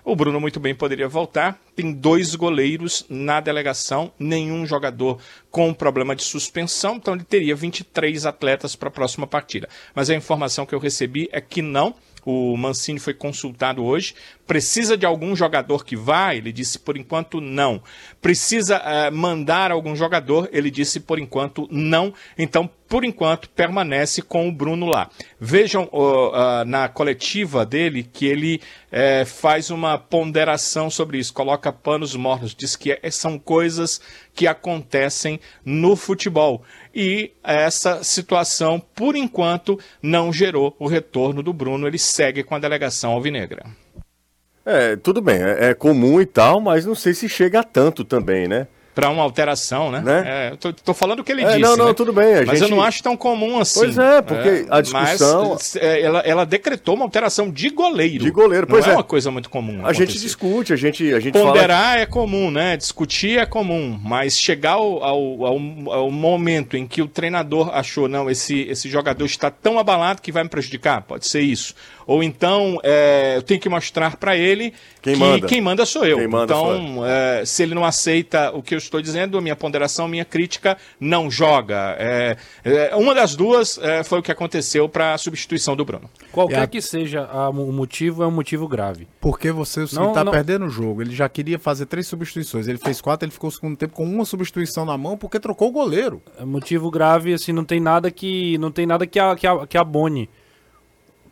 [0.04, 1.58] o Bruno muito bem poderia voltar.
[1.76, 5.18] Tem dois goleiros na delegação, nenhum jogador
[5.50, 9.68] com problema de suspensão, então ele teria 23 atletas para a próxima partida.
[9.94, 11.94] Mas a informação que eu recebi é que não.
[12.24, 14.14] O Mancini foi consultado hoje.
[14.46, 16.34] Precisa de algum jogador que vá?
[16.34, 17.82] Ele disse por enquanto não.
[18.20, 20.48] Precisa uh, mandar algum jogador?
[20.50, 22.14] Ele disse por enquanto não.
[22.38, 25.10] Então, por enquanto, permanece com o Bruno lá.
[25.38, 28.60] Vejam uh, uh, na coletiva dele que ele
[28.94, 34.00] uh, faz uma ponderação sobre isso, coloca panos mornos, diz que é, são coisas
[34.32, 36.62] que acontecem no futebol.
[36.94, 41.88] E essa situação, por enquanto, não gerou o retorno do Bruno.
[41.88, 43.66] Ele segue com a delegação alvinegra.
[44.64, 48.02] É, tudo bem, é, é, comum e tal, mas não sei se chega a tanto
[48.02, 48.66] também, né?
[48.94, 50.00] Para uma alteração, né?
[50.00, 50.22] né?
[50.26, 51.58] É, tô, tô, falando o que ele é, disse.
[51.58, 51.94] Não, não, né?
[51.94, 52.44] tudo bem.
[52.46, 52.70] mas gente...
[52.70, 53.80] eu não acho tão comum assim.
[53.80, 55.50] Pois é, porque é, a discussão.
[55.50, 58.22] Mas, é, ela, ela decretou uma alteração de goleiro.
[58.22, 58.94] De goleiro, pois não é.
[58.94, 59.78] é uma coisa muito comum.
[59.78, 60.06] A acontecer.
[60.06, 62.00] gente discute, a gente, a gente Ponderar fala...
[62.00, 62.76] é comum, né?
[62.76, 63.98] Discutir é comum.
[64.00, 65.58] Mas chegar ao, ao, ao,
[65.92, 70.30] ao, momento em que o treinador achou, não, esse, esse jogador está tão abalado que
[70.30, 71.74] vai me prejudicar, pode ser isso
[72.06, 75.46] ou então é, eu tenho que mostrar para ele quem que manda.
[75.46, 76.28] quem manda sou eu.
[76.28, 80.08] Manda então, é, se ele não aceita o que eu estou dizendo, a minha ponderação,
[80.08, 81.96] minha crítica, não joga.
[81.98, 86.08] É, é uma das duas é, foi o que aconteceu para a substituição do Bruno.
[86.32, 86.66] Qualquer a...
[86.66, 89.06] que seja a, o motivo, é um motivo grave.
[89.20, 91.02] Porque você está perdendo o jogo.
[91.02, 92.68] Ele já queria fazer três substituições.
[92.68, 95.68] Ele fez quatro, ele ficou o segundo tempo com uma substituição na mão porque trocou
[95.68, 96.22] o goleiro.
[96.38, 99.66] É motivo grave, assim, não tem nada que não tem nada que, a, que, a,
[99.66, 100.28] que abone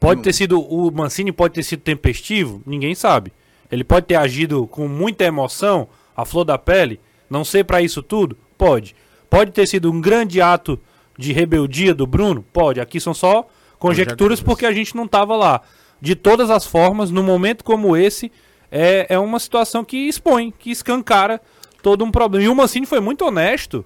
[0.02, 0.60] Pode ter sido.
[0.60, 2.60] O Mancini pode ter sido tempestivo?
[2.66, 3.32] Ninguém sabe.
[3.70, 8.02] Ele pode ter agido com muita emoção, a flor da pele, não sei para isso
[8.02, 8.36] tudo?
[8.58, 8.94] Pode.
[9.30, 10.78] Pode ter sido um grande ato
[11.16, 12.44] de rebeldia do Bruno?
[12.52, 12.80] Pode.
[12.80, 13.46] Aqui são só
[13.78, 15.62] conjecturas porque a gente não estava lá.
[16.00, 18.30] De todas as formas, num momento como esse,
[18.70, 21.40] é, é uma situação que expõe, que escancara
[21.80, 22.44] todo um problema.
[22.44, 23.84] E o Mancini foi muito honesto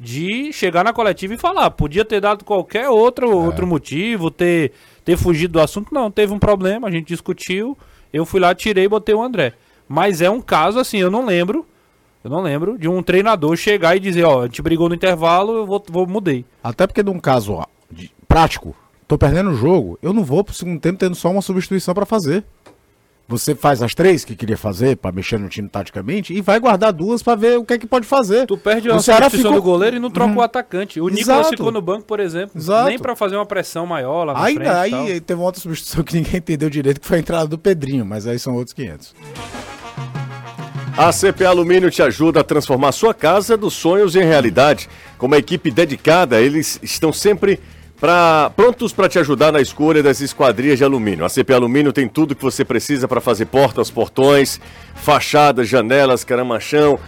[0.00, 1.70] de chegar na coletiva e falar.
[1.70, 3.34] Podia ter dado qualquer outro, é.
[3.34, 4.72] outro motivo, ter
[5.04, 5.92] ter fugido do assunto.
[5.92, 7.76] Não, teve um problema, a gente discutiu.
[8.10, 9.52] Eu fui lá, tirei e botei o André.
[9.86, 11.66] Mas é um caso assim, eu não lembro.
[12.24, 15.58] Eu não lembro de um treinador chegar e dizer, ó, a gente brigou no intervalo,
[15.58, 16.44] eu vou, vou mudei.
[16.62, 18.74] Até porque num caso ó, de, prático,
[19.08, 22.06] tô perdendo o jogo, eu não vou pro segundo tempo tendo só uma substituição para
[22.06, 22.44] fazer.
[23.30, 26.92] Você faz as três que queria fazer para mexer no time taticamente e vai guardar
[26.92, 28.44] duas para ver o que é que pode fazer.
[28.44, 29.52] Tu perde a substituição ficou...
[29.52, 30.38] do goleiro e não troca hum.
[30.38, 31.00] o atacante.
[31.00, 32.88] O Nicolas ficou no banco, por exemplo, Exato.
[32.88, 34.68] nem para fazer uma pressão maior lá na aí, frente.
[34.68, 38.04] Aí teve uma outra substituição que ninguém entendeu direito, que foi a entrada do Pedrinho,
[38.04, 39.14] mas aí são outros 500.
[40.98, 44.88] A CP Alumínio te ajuda a transformar sua casa dos sonhos em realidade.
[45.16, 47.60] Com uma equipe dedicada, eles estão sempre
[48.00, 51.22] Pra, prontos para te ajudar na escolha das esquadrias de alumínio.
[51.22, 54.58] A CP Alumínio tem tudo que você precisa para fazer portas, portões,
[54.94, 56.98] fachadas, janelas, caramachão,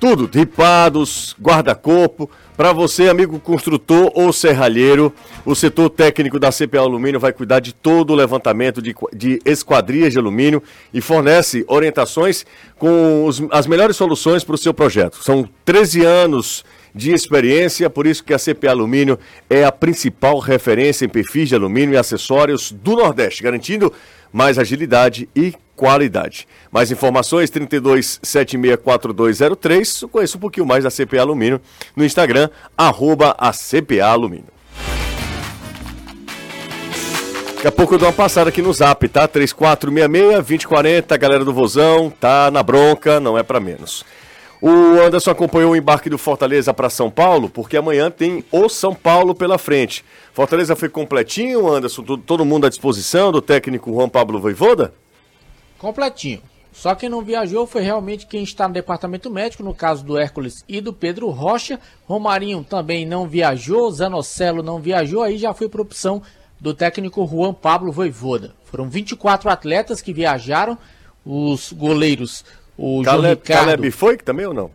[0.00, 2.28] tudo, ripados, guarda-corpo.
[2.56, 5.14] Para você, amigo construtor ou serralheiro,
[5.46, 10.12] o setor técnico da CP Alumínio vai cuidar de todo o levantamento de, de esquadrias
[10.12, 10.60] de alumínio
[10.92, 12.44] e fornece orientações
[12.76, 15.22] com os, as melhores soluções para o seu projeto.
[15.22, 21.04] São 13 anos de experiência, por isso que a CP Alumínio é a principal referência
[21.04, 23.90] em perfis de alumínio e acessórios do Nordeste, garantindo
[24.32, 26.46] mais agilidade e qualidade.
[26.70, 30.06] Mais informações, 32764203.
[30.08, 31.58] Conheça um pouquinho mais da CPA Alumínio
[31.96, 34.52] no Instagram, arroba a CPA Alumínio.
[37.54, 39.28] Daqui a pouco eu dou uma passada aqui no zap, tá?
[39.28, 44.02] 3466-2040, galera do Vozão, tá na bronca, não é para menos.
[44.62, 44.68] O
[45.00, 49.34] Anderson acompanhou o embarque do Fortaleza para São Paulo, porque amanhã tem o São Paulo
[49.34, 50.04] pela frente.
[50.34, 54.92] Fortaleza foi completinho, Anderson, todo, mundo à disposição do técnico Juan Pablo Voivoda?
[55.78, 56.42] Completinho.
[56.74, 60.62] Só quem não viajou foi realmente quem está no departamento médico, no caso do Hércules
[60.68, 61.80] e do Pedro Rocha.
[62.04, 66.22] Romarinho também não viajou, Zanocelo não viajou, aí já foi por opção
[66.60, 68.54] do técnico Juan Pablo Voivoda.
[68.66, 70.76] Foram 24 atletas que viajaram,
[71.24, 72.44] os goleiros,
[72.80, 73.42] o Caleb.
[73.42, 74.70] Caleb foi também ou não?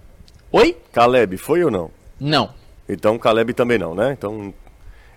[0.51, 0.77] Oi?
[0.93, 1.89] Caleb foi ou não?
[2.19, 2.49] Não.
[2.87, 4.13] Então Caleb também não, né?
[4.17, 4.53] Então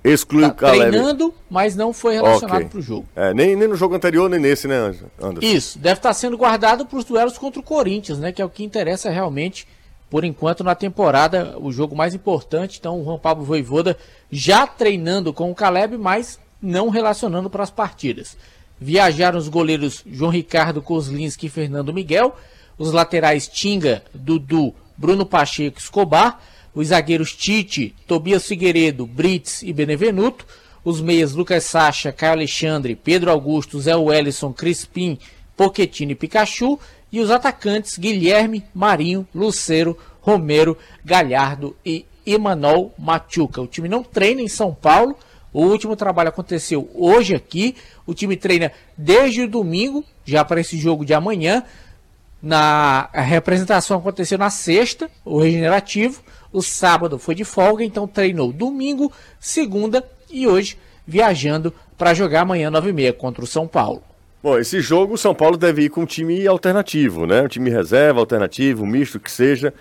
[0.03, 0.91] exclui Tá o Caleb.
[0.91, 2.69] treinando, mas não foi relacionado Ok.
[2.71, 3.07] para o jogo.
[3.15, 4.77] É, nem, nem no jogo anterior, nem nesse, né,
[5.21, 5.47] Anderson?
[5.47, 8.33] Isso, deve estar sendo guardado para os duelos contra o Corinthians, né?
[8.33, 9.67] Que é o que interessa realmente,
[10.09, 12.79] por enquanto, na temporada, o jogo mais importante.
[12.79, 13.97] Então, o Juan Pablo Voivoda
[14.31, 18.37] já treinando com o Caleb, mas não relacionando para as partidas.
[18.81, 22.35] Viajaram os goleiros João Ricardo Kozlinski e Fernando Miguel,
[22.79, 26.41] os laterais Tinga, Dudu, Bruno Pacheco Escobar,
[26.75, 30.47] os zagueiros Tite, Tobias Figueiredo, Brits e Benevenuto,
[30.85, 35.19] os meias Lucas Sacha, Caio Alexandre, Pedro Augusto, Zé Wellison, Crispim,
[35.57, 36.79] Pochettino e Pikachu,
[37.11, 43.61] e os atacantes Guilherme, Marinho, Lucero, Romero, Galhardo e Emanuel Machuca.
[43.61, 45.17] O time não treina em São Paulo,
[45.53, 47.75] o último trabalho aconteceu hoje aqui,
[48.07, 51.65] o time treina desde o domingo, já para esse jogo de amanhã,
[52.43, 56.23] na a representação aconteceu na sexta, o regenerativo.
[56.53, 62.71] O sábado foi de folga, então treinou domingo, segunda e hoje viajando para jogar amanhã
[62.71, 64.03] 9h30 contra o São Paulo.
[64.43, 67.43] Bom, esse jogo o São Paulo deve ir com um time alternativo, né?
[67.43, 69.75] Um time reserva, alternativo, misto que seja.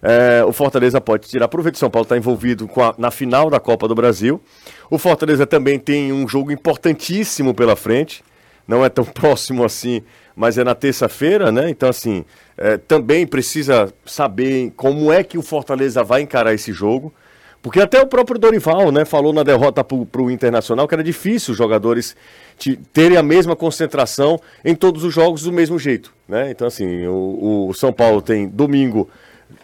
[0.00, 1.74] É, o Fortaleza pode tirar proveito.
[1.74, 4.40] O São Paulo está envolvido a- na final da Copa do Brasil.
[4.88, 8.24] O Fortaleza também tem um jogo importantíssimo pela frente.
[8.68, 10.02] Não é tão próximo assim,
[10.36, 11.68] mas é na terça-feira, né?
[11.70, 12.24] Então, assim,
[12.56, 17.12] é, também precisa saber como é que o Fortaleza vai encarar esse jogo.
[17.60, 21.50] Porque até o próprio Dorival, né, falou na derrota para o Internacional que era difícil
[21.52, 22.14] os jogadores
[22.56, 26.52] te- terem a mesma concentração em todos os jogos do mesmo jeito, né?
[26.52, 29.10] Então assim, o, o São Paulo tem domingo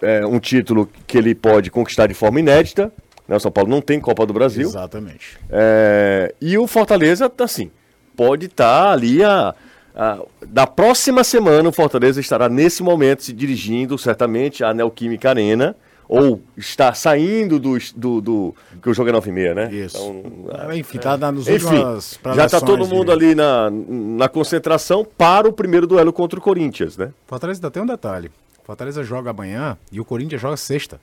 [0.03, 2.93] é, um título que ele pode conquistar de forma inédita,
[3.29, 3.37] né?
[3.37, 4.67] O São Paulo não tem Copa do Brasil.
[4.69, 5.39] Exatamente.
[5.49, 7.71] É, e o Fortaleza, assim,
[8.17, 9.55] pode estar ali a,
[9.95, 15.75] a- Da próxima semana, o Fortaleza estará nesse momento se dirigindo, certamente, à Neoquímica Arena.
[16.07, 17.79] Ou está saindo do.
[17.97, 19.73] do, do que o jogo é 9 e meia, né?
[19.73, 19.97] Isso.
[19.97, 23.71] Então, Ah, Enfim, tá na- nos Enfim, últimas já está todo mundo de- ali na,
[23.71, 27.11] na concentração para o primeiro duelo contra o Corinthians, né?
[27.27, 28.31] Fortaleza ainda tem um detalhe.
[28.65, 31.01] Fortaleza joga amanhã e o Corinthians joga sexta.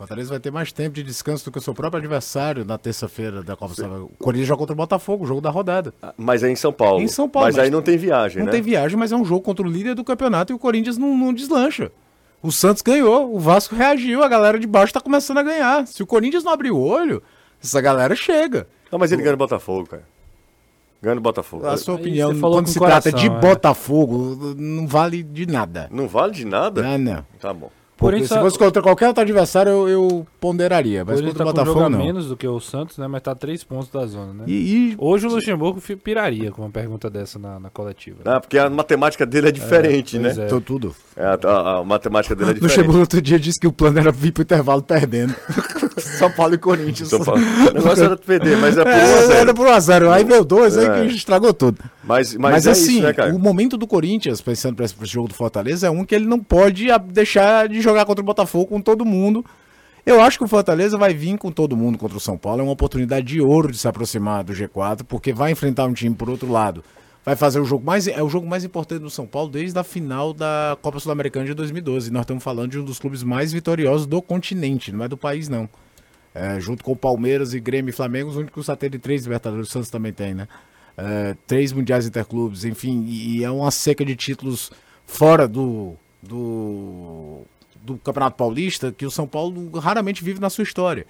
[0.00, 3.42] Fortaleza vai ter mais tempo de descanso do que o seu próprio adversário na terça-feira
[3.42, 4.10] da Copa Sul.
[4.18, 5.92] O Corinthians joga contra o Botafogo, o jogo da rodada.
[6.16, 7.02] Mas é em São Paulo.
[7.02, 8.52] Em São Paulo, Mas, mas aí não tem viagem, Não né?
[8.52, 11.14] tem viagem, mas é um jogo contra o líder do campeonato e o Corinthians não,
[11.14, 11.92] não deslancha.
[12.42, 15.86] O Santos ganhou, o Vasco reagiu, a galera de baixo tá começando a ganhar.
[15.86, 17.22] Se o Corinthians não abrir o olho,
[17.62, 18.66] essa galera chega.
[18.90, 20.04] Não, mas ele ganha no Botafogo, cara.
[21.02, 21.66] Ganha no Botafogo.
[21.66, 23.28] A sua opinião, quando se o coração, trata de é.
[23.28, 25.88] Botafogo, não vale de nada.
[25.90, 26.82] Não vale de nada?
[26.82, 27.26] Não, não.
[27.38, 27.70] Tá bom.
[28.00, 31.04] Porque Porém, se só- fosse contra qualquer outro adversário, eu, eu ponderaria.
[31.04, 31.98] Mas contra tá o um Botafogo, a não.
[31.98, 33.06] menos do que o Santos, né?
[33.06, 34.44] Mas tá três pontos da zona, né?
[34.46, 38.16] E, e- Hoje o Luxemburgo piraria com uma pergunta dessa na, na coletiva.
[38.24, 38.32] né?
[38.36, 40.30] Ah, porque a matemática dele é diferente, né?
[40.30, 40.46] pois é.
[40.46, 40.96] Tô tudo.
[41.14, 42.74] É, a, a- a matemática dele é diferente.
[42.78, 45.34] Luxemburgo outro dia disse que o plano era vir pro intervalo perdendo.
[46.20, 47.08] São Paulo e Corinthians.
[47.08, 47.40] São Paulo.
[47.42, 49.32] O negócio era perder, mas é por 1 a É, 0.
[49.32, 50.10] era por 1x0.
[50.12, 50.88] Aí veio dois, É.
[50.88, 51.78] aí que estragou tudo.
[52.04, 55.26] Mas, mas, Mas, é assim, isso, né, o momento do Corinthians, pensando pra esse jogo
[55.28, 58.66] do Fortaleza, é um que ele não pode a- deixar de jogar contra o Botafogo
[58.66, 59.44] com todo mundo.
[60.06, 62.60] Eu acho que o Fortaleza vai vir com todo mundo contra o São Paulo.
[62.60, 66.14] É uma oportunidade de ouro de se aproximar do G4, porque vai enfrentar um time
[66.14, 66.82] por outro lado.
[67.22, 68.08] Vai fazer o jogo mais.
[68.08, 71.52] É o jogo mais importante do São Paulo desde a final da Copa Sul-Americana de
[71.52, 72.10] 2012.
[72.10, 75.46] Nós estamos falando de um dos clubes mais vitoriosos do continente, não é do país,
[75.46, 75.68] não.
[76.34, 79.68] É, junto com o Palmeiras e Grêmio e Flamengo, os únicos a terem três Libertadores,
[79.68, 80.46] o Santos também tem, né?
[80.96, 84.70] É, três Mundiais Interclubes, enfim, e, é uma seca de títulos
[85.06, 87.42] fora do, do,
[87.82, 91.04] do Campeonato Paulista que o São Paulo raramente vive na sua história.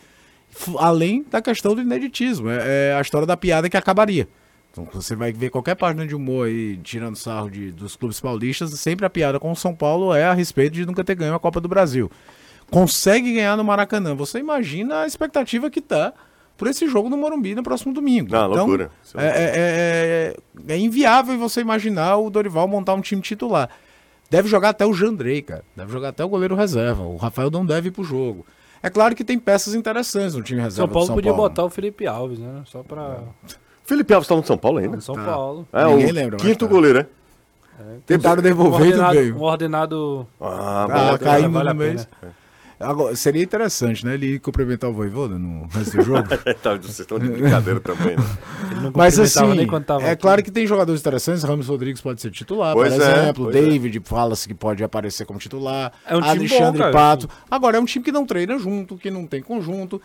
[0.79, 4.27] Além da questão do ineditismo, é, é a história da piada que acabaria.
[4.73, 8.71] Então, você vai ver qualquer página de humor aí, tirando sarro de, dos clubes paulistas,
[8.71, 11.41] sempre a piada com o São Paulo é a respeito de nunca ter ganho a
[11.41, 12.11] Copa do Brasil
[12.71, 14.15] consegue ganhar no Maracanã.
[14.15, 16.13] Você imagina a expectativa que tá
[16.57, 18.35] por esse jogo no Morumbi no próximo domingo.
[18.37, 18.91] Ah, loucura.
[19.09, 20.35] Então, é, é,
[20.69, 23.69] é, é inviável você imaginar o Dorival montar um time titular.
[24.31, 25.65] Deve jogar até o Jandrei, cara.
[25.75, 27.03] Deve jogar até o goleiro reserva.
[27.03, 28.47] O Rafael não deve ir pro jogo.
[28.83, 30.87] É claro que tem peças interessantes no time reserva.
[30.87, 31.49] São Paulo do São podia Paulo.
[31.49, 32.63] botar o Felipe Alves, né?
[32.67, 33.19] Só pra.
[33.83, 35.01] Felipe Alves tá no São Paulo ainda?
[35.01, 35.67] São Paulo.
[35.73, 36.73] É, Ninguém o lembra, quinto tá.
[36.73, 37.07] goleiro, né?
[38.07, 39.37] Tentaram Um devolver e não ordenado, veio.
[39.37, 42.05] um ordenado Ah, Ah, caindo vale no mês.
[42.21, 42.35] pena.
[42.81, 44.15] Agora, seria interessante, né?
[44.15, 46.27] Ele ir cumprimentar o Voivoda no resto do jogo.
[46.63, 48.25] Tá, Vocês estão de brincadeira também, né?
[48.71, 50.23] Ele não Mas assim, nem quando tava é aqui.
[50.23, 51.43] claro que tem jogadores interessantes.
[51.43, 53.49] Ramos Rodrigues pode ser titular, Pois por é, exemplo.
[53.51, 53.53] é.
[53.53, 55.93] David fala-se que pode aparecer como titular.
[56.07, 56.93] É um time Alexandre bom.
[56.93, 57.29] Pato.
[57.51, 60.01] Agora, é um time que não treina junto, que não tem conjunto.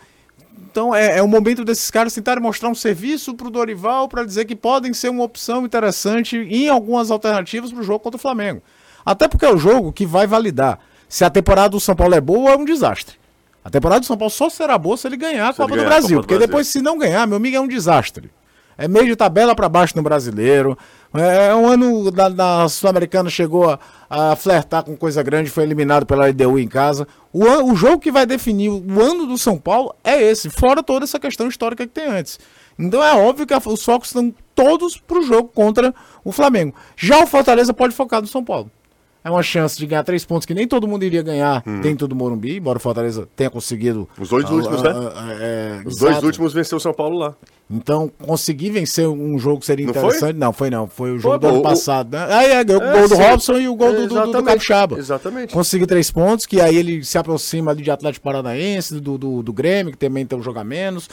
[0.70, 4.44] Então é, é o momento desses caras tentarem mostrar um serviço pro Dorival para dizer
[4.44, 8.62] que podem ser uma opção interessante em algumas alternativas pro jogo contra o Flamengo.
[9.04, 12.20] Até porque é o jogo que vai validar se a temporada do São Paulo é
[12.20, 13.16] boa é um desastre.
[13.64, 15.76] A temporada do São Paulo só será boa se ele ganhar a Se Copa do
[15.76, 16.08] ganhar a Brasil.
[16.08, 16.46] Copa do porque Brasil.
[16.48, 18.30] depois, se não ganhar, meu amigo, é um desastre.
[18.78, 20.76] É meio de tabela para baixo no brasileiro.
[21.14, 23.78] É um ano da, da Sul-Americana chegou a,
[24.10, 27.08] a flertar com coisa grande, foi eliminado pela LDU em casa.
[27.32, 30.82] O, an- o jogo que vai definir o ano do São Paulo é esse, fora
[30.82, 32.38] toda essa questão histórica que tem antes.
[32.78, 36.74] Então é óbvio que a- os focos estão todos pro jogo contra o Flamengo.
[36.94, 38.70] Já o Fortaleza pode focar no São Paulo.
[39.26, 42.14] É uma chance de ganhar três pontos que nem todo mundo iria ganhar dentro do
[42.14, 44.08] Morumbi, embora o Fortaleza tenha conseguido.
[44.16, 44.22] Hum.
[44.22, 45.12] Os dois ah, últimos, ah, né?
[45.16, 46.26] ah, é, Os dois exato.
[46.26, 47.34] últimos venceu o São Paulo lá.
[47.68, 50.04] Então, conseguir vencer um jogo seria Não foi?
[50.04, 50.36] interessante.
[50.36, 50.86] Não, foi não.
[50.86, 52.12] Foi o jogo do ano o- passado.
[52.12, 52.24] Né?
[52.32, 53.22] Aí é, ganhou o É, gol do sim.
[53.22, 54.42] Robson e o gol do, do, do.
[54.44, 54.96] Capixaba.
[54.96, 55.52] Exatamente.
[55.52, 59.52] Conseguir três pontos, que aí ele se aproxima ali de Atlético Paranaense, do, do, do
[59.52, 61.08] Grêmio, que também tem um jogo a menos.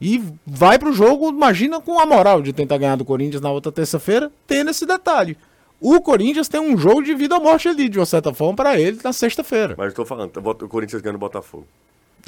[0.00, 3.70] E vai pro jogo, imagina, com a moral de tentar ganhar do Corinthians na outra
[3.70, 5.36] terça-feira, tendo esse detalhe.
[5.80, 8.78] O Corinthians tem um jogo de vida ou morte ali, de uma certa forma, pra
[8.78, 9.74] ele na sexta-feira.
[9.78, 11.66] Mas eu tô falando, o Corinthians ganhando o Botafogo.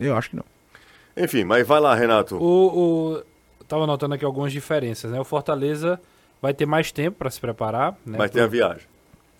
[0.00, 0.44] Eu acho que não.
[1.16, 2.36] Enfim, mas vai lá, Renato.
[2.36, 3.22] O, o,
[3.66, 5.20] tava notando aqui algumas diferenças, né?
[5.20, 6.00] O Fortaleza
[6.40, 8.16] vai ter mais tempo para se preparar, né?
[8.18, 8.86] Mas tem a viagem.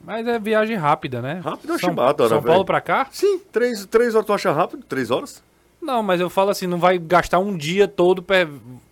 [0.02, 1.40] Mas é viagem rápida, né?
[1.44, 3.06] Rápido, eu São, acho barato, São Paulo pra cá?
[3.12, 4.82] Sim, três, três horas tu acha rápido?
[4.88, 5.42] Três horas?
[5.80, 8.22] Não, mas eu falo assim, não vai gastar um dia todo.
[8.22, 8.48] pe-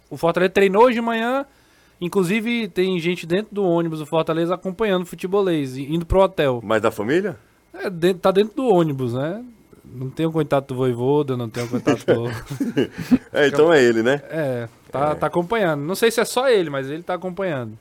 [0.08, 1.44] O Fortaleza treinou hoje de manhã.
[2.00, 6.60] Inclusive, tem gente dentro do ônibus do Fortaleza acompanhando o futebolês, indo pro hotel.
[6.62, 7.36] Mais da família?
[7.74, 9.44] É, dentro- tá dentro do ônibus, né?
[9.84, 12.24] Não tenho contato do Voivoda, não tenho contato do.
[13.32, 14.20] É, então é ele, né?
[14.30, 15.80] É, tá, tá acompanhando.
[15.82, 17.72] Não sei se é só ele, mas ele tá acompanhando.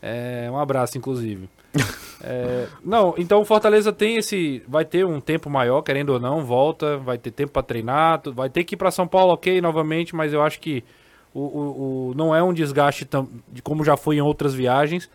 [0.00, 1.48] É, um abraço, inclusive.
[2.24, 4.62] É, não, então o Fortaleza tem esse.
[4.68, 8.48] Vai ter um tempo maior, querendo ou não, volta, vai ter tempo pra treinar, vai
[8.48, 10.84] ter que ir pra São Paulo, ok, novamente, mas eu acho que
[11.34, 15.08] o, o- o- não é um desgaste tão, de como já foi em outras viagens.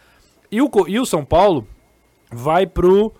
[0.52, 1.68] E o, e o São Paulo
[2.32, 3.12] vai pro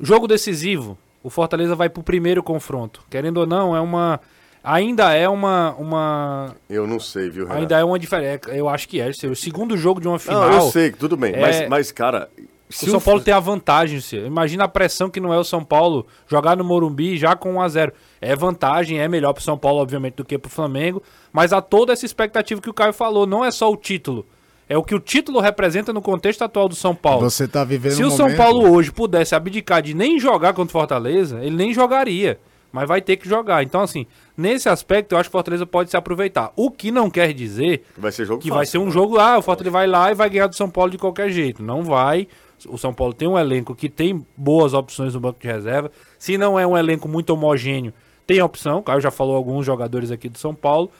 [0.00, 0.96] jogo decisivo.
[1.22, 3.02] O Fortaleza vai pro primeiro confronto.
[3.10, 4.20] Querendo ou não, é uma.
[4.62, 5.74] Ainda é uma.
[5.78, 7.60] uma Eu não sei, viu, Renato?
[7.60, 8.50] ainda é uma diferença.
[8.50, 9.08] Eu acho que é.
[9.08, 10.48] O segundo jogo de uma final.
[10.48, 11.34] Não, eu sei, tudo bem.
[11.34, 12.28] é- Mas, mas, cara.
[12.68, 13.98] O se São Paulo tem a vantagem.
[14.26, 17.60] Imagina a pressão que não é o São Paulo jogar no Morumbi já com 1
[17.62, 21.02] a 0 É vantagem, é melhor pro São Paulo, obviamente, do que pro Flamengo.
[21.32, 23.26] Mas há toda essa expectativa que o Caio falou.
[23.26, 24.26] Não é só o título.
[24.68, 27.22] É o que o título representa no contexto atual do São Paulo.
[27.30, 30.52] Você tá vivendo Se um o São momento- Paulo hoje pudesse abdicar de nem jogar
[30.52, 32.38] contra o Fortaleza, ele nem jogaria.
[32.70, 33.62] Mas vai ter que jogar.
[33.62, 34.04] Então, assim,
[34.36, 36.52] nesse aspecto, eu acho que o Fortaleza pode se aproveitar.
[36.54, 38.90] O que não quer dizer Vai ser jogo que vai fácil, ser um né?
[38.90, 41.62] jogo, ah, o Fortaleza vai lá e vai ganhar do São Paulo de qualquer jeito.
[41.62, 42.28] Não vai.
[42.66, 45.90] O São Paulo tem um elenco que tem boas opções no banco de reserva.
[46.18, 47.92] Se não é um elenco muito homogêneo,
[48.26, 48.78] tem opção.
[48.78, 50.90] O Caio já falou alguns jogadores aqui do São Paulo.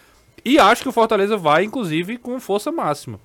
[0.45, 3.19] E acho que o Fortaleza vai, inclusive, com força máxima.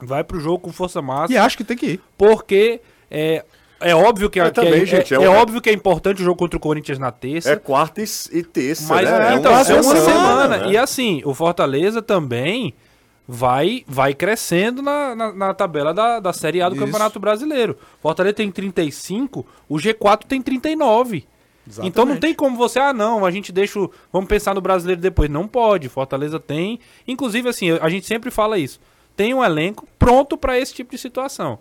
[0.00, 2.00] Vai pro jogo com força máxima E acho que tem que ir.
[2.18, 2.80] porque
[3.10, 3.44] é,
[3.80, 5.72] é óbvio que, É que também, é, gente, é- é é um- óbvio que é
[5.72, 7.50] importante o jogo contra o Corinthians na terça.
[7.50, 9.32] É quarta e, terça, mas né?
[9.32, 10.48] é, então, é uma de semana.
[10.58, 10.70] né?
[10.72, 12.74] E assim, o Fortaleza também
[13.32, 16.84] vai vai crescendo na, na, na tabela da, da Série A do Isso.
[16.84, 17.78] Campeonato Brasileiro.
[18.00, 21.26] Fortaleza tem 35, o G4 tem 39.
[21.82, 25.00] Então não tem como você, ah não, a gente deixa, o- vamos pensar no brasileiro
[25.00, 25.30] depois.
[25.30, 26.80] Não pode, Fortaleza tem.
[27.06, 28.80] Inclusive assim, a gente sempre fala isso.
[29.14, 31.58] Tem um elenco pronto para esse tipo de situação.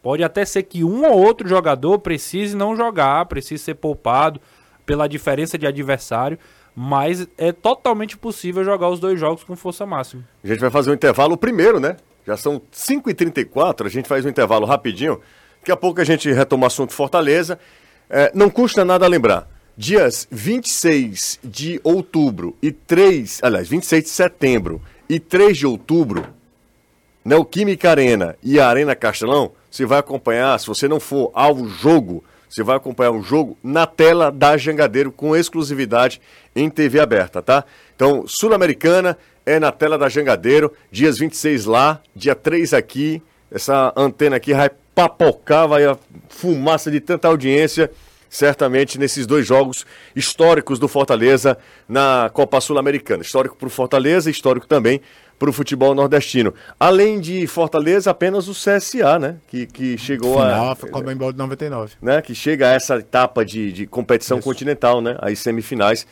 [0.00, 4.40] Pode até ser que um ou outro jogador precise não jogar, precise ser poupado
[4.86, 6.38] pela diferença de adversário,
[6.80, 10.22] mas é totalmente possível jogar os dois jogos com força máxima.
[10.44, 11.96] A gente vai fazer um intervalo primeiro, né?
[12.24, 15.20] Já são 5h34, a gente faz um intervalo rapidinho.
[15.58, 17.58] Daqui a pouco a gente retoma o assunto Fortaleza.
[18.08, 19.48] É, não custa nada lembrar.
[19.76, 26.28] Dias 26 de outubro e 3, aliás, 26 de setembro e 3 de outubro,
[27.24, 32.22] Neoquímica Arena e a Arena Castelão, você vai acompanhar, se você não for ao jogo,
[32.48, 36.20] você vai acompanhar o jogo na tela da Jangadeiro com exclusividade
[36.54, 37.64] em TV aberta, tá?
[37.94, 43.22] Então, Sul-Americana é na tela da Jangadeiro, dias 26 lá, dia 3 aqui.
[43.50, 45.96] Essa antena aqui vai papocar, vai a
[46.28, 47.90] fumaça de tanta audiência,
[48.28, 51.56] certamente nesses dois jogos históricos do Fortaleza
[51.88, 53.22] na Copa Sul-Americana.
[53.22, 55.00] Histórico para o Fortaleza, histórico também
[55.38, 56.52] para o futebol nordestino.
[56.78, 59.36] Além de Fortaleza, apenas o CSA, né?
[59.46, 60.76] Que, que chegou Final,
[61.08, 61.12] a.
[61.12, 61.92] Embol de 99.
[62.02, 65.16] Né, que chega a essa etapa de, de competição continental, né?
[65.20, 66.06] As semifinais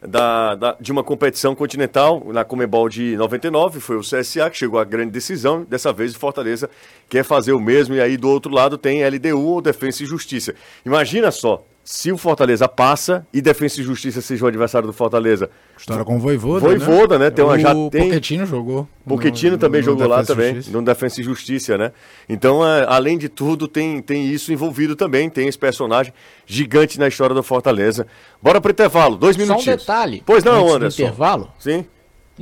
[0.00, 4.80] da, da- de uma competição continental na Comebol de 99, foi o CSA que chegou
[4.80, 6.70] à grande decisão, dessa vez o Fortaleza
[7.08, 10.54] quer fazer o mesmo, e aí do outro lado tem LDU ou Defensa e Justiça.
[10.86, 11.62] Imagina só,
[11.92, 15.50] se o Fortaleza passa e Defensa e Justiça seja o adversário do Fortaleza.
[15.76, 17.30] História com o Voivoda, Voivoda, né?
[17.30, 18.86] Tem uma- já o tem- Pochettino jogou.
[19.04, 20.76] Pochettino no- também no jogou lá Defensa e também, Justiça.
[20.78, 21.90] no Defensa e Justiça, né?
[22.28, 26.12] Então, é, além de tudo, tem, tem isso envolvido também, tem esse personagem
[26.46, 28.06] gigante na história do Fortaleza.
[28.40, 29.80] Bora pro intervalo, dois Só um minutinhos.
[29.80, 30.22] detalhe.
[30.24, 31.02] Pois não, antes do Anderson.
[31.02, 31.50] intervalo.
[31.58, 31.84] Sim.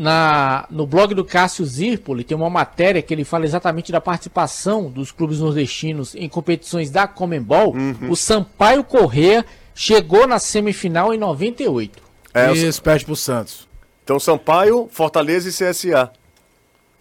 [0.00, 4.88] Na, no blog do Cássio Zirpoli tem uma matéria que ele fala exatamente da participação
[4.88, 7.74] dos clubes nordestinos em competições da Comembol.
[7.74, 8.08] Uhum.
[8.08, 9.44] O Sampaio Corrêa
[9.74, 12.00] chegou na semifinal em 98.
[12.32, 13.66] É, E isso perde pro Santos.
[14.04, 16.12] Então, Sampaio, Fortaleza e CSA.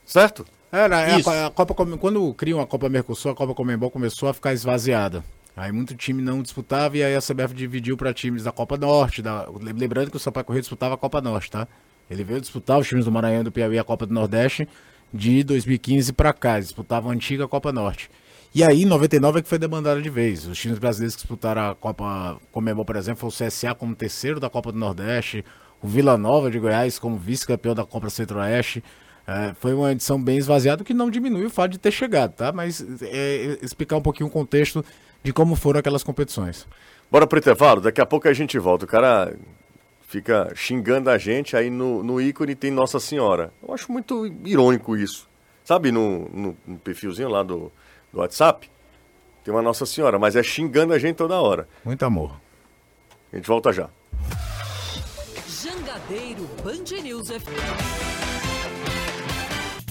[0.03, 0.43] Certo?
[0.71, 1.29] Era, é, Isso.
[1.29, 5.23] a, a Copa quando criam a Copa Mercosul, a Copa Comembol começou a ficar esvaziada.
[5.55, 9.21] Aí muito time não disputava e aí a CBF dividiu para times da Copa Norte.
[9.21, 11.67] Da, lembrando que o Sampaio Correia disputava a Copa Norte, tá?
[12.09, 14.67] Ele veio disputar os times do Maranhão e do Piauí a Copa do Nordeste
[15.13, 16.55] de 2015 para cá.
[16.55, 18.09] Eles disputavam a antiga Copa Norte.
[18.55, 20.45] E aí, em 99 é que foi demandada de vez.
[20.47, 24.39] Os times brasileiros que disputaram a Copa Comembol, por exemplo, foi o CSA como terceiro
[24.39, 25.43] da Copa do Nordeste,
[25.81, 28.83] o Vila Nova de Goiás como vice-campeão da Copa Centro-Oeste.
[29.27, 32.51] É, foi uma edição bem esvaziada, que não diminui o fato de ter chegado, tá?
[32.51, 34.83] Mas é, explicar um pouquinho o contexto
[35.21, 36.65] de como foram aquelas competições.
[37.11, 38.85] Bora pro intervalo, daqui a pouco a gente volta.
[38.85, 39.35] O cara
[40.07, 43.51] fica xingando a gente, aí no, no ícone tem Nossa Senhora.
[43.61, 45.29] Eu acho muito irônico isso.
[45.63, 47.71] Sabe, no, no, no perfilzinho lá do,
[48.11, 48.69] do WhatsApp,
[49.43, 51.67] tem uma Nossa Senhora, mas é xingando a gente toda hora.
[51.83, 52.39] Muito amor.
[53.31, 53.89] A gente volta já.
[55.47, 58.07] Jangadeiro Band News FM.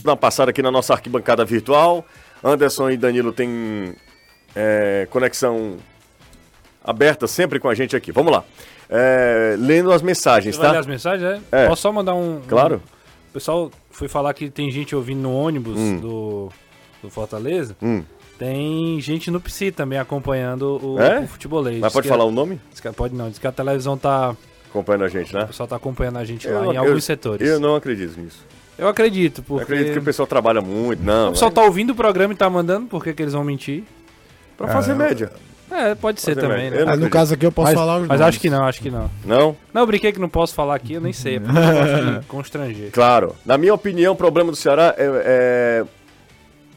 [0.02, 2.06] Dar uma passada aqui na nossa arquibancada virtual.
[2.42, 3.94] Anderson e Danilo têm
[4.54, 5.76] é, conexão
[6.82, 8.12] aberta sempre com a gente aqui.
[8.12, 8.44] Vamos lá.
[8.88, 10.80] É, lendo as mensagens, Você vai ler tá?
[10.80, 11.64] as mensagens, é?
[11.64, 11.68] É.
[11.68, 12.40] Posso só mandar um...
[12.46, 12.76] Claro.
[12.76, 12.96] um-
[13.30, 15.98] O pessoal foi falar que tem gente ouvindo no ônibus Hum.
[16.00, 16.48] do,
[17.02, 17.76] do Fortaleza.
[17.82, 18.02] Hum.
[18.38, 21.20] Tem gente no Psi também acompanhando o, É?
[21.20, 21.80] o futebolês.
[21.80, 22.60] Mas pode falar a- o nome?
[22.70, 24.36] diz que- pode não, diz que a televisão tá...
[24.70, 25.44] Acompanhando a gente, né?
[25.44, 27.48] O pessoal tá acompanhando a gente Eu lá não- em alguns eu- setores.
[27.48, 28.44] Eu não acredito nisso.
[28.78, 29.62] Eu acredito, Eu porque...
[29.62, 31.02] acredito que o pessoal trabalha muito.
[31.02, 33.42] Não, O pessoal tá ouvindo o programa e tá mandando, por que, que eles vão
[33.42, 33.84] mentir?
[34.56, 35.30] pra fazer média.
[35.70, 36.76] É, pode ser também, né?
[36.76, 37.12] Eu não Mas no acredito.
[37.12, 38.22] caso aqui eu posso mas falar os mas nomes.
[38.34, 39.10] acho que não, acho que não.
[39.24, 39.56] Não?
[39.74, 41.36] Não, eu brinquei que não posso falar aqui, eu nem sei.
[41.36, 42.90] É porque eu gosto de constranger.
[42.92, 43.34] Claro.
[43.44, 45.84] Na minha opinião, o problema do Ceará é, é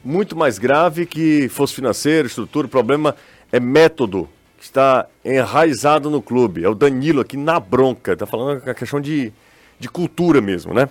[0.03, 2.65] muito mais grave que fosse financeiro, estrutura.
[2.67, 3.15] O problema
[3.51, 4.27] é método
[4.57, 6.63] que está enraizado no clube.
[6.63, 8.15] É o Danilo aqui na bronca.
[8.17, 9.31] Tá falando a questão de,
[9.79, 10.89] de cultura mesmo, né?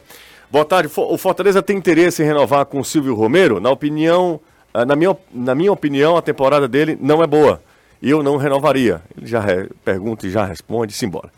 [0.51, 0.89] Boa tarde.
[0.89, 3.61] Fo- O Fortaleza tem interesse em renovar com o Silvio Romero?
[3.61, 4.41] Na opinião,
[4.73, 7.61] ah, na minha, na minha opinião, a temporada dele não é boa.
[8.03, 9.03] Eu não renovaria.
[9.17, 11.31] Ele já re- pergunta e já responde, simbora.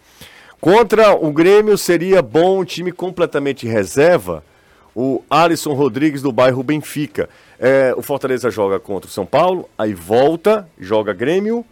[0.60, 4.44] Contra o Grêmio seria bom um time completamente reserva.
[4.94, 7.28] O Alisson Rodrigues do bairro Benfica.
[7.58, 11.64] É, o Fortaleza joga contra o São Paulo, aí volta, joga Grêmio,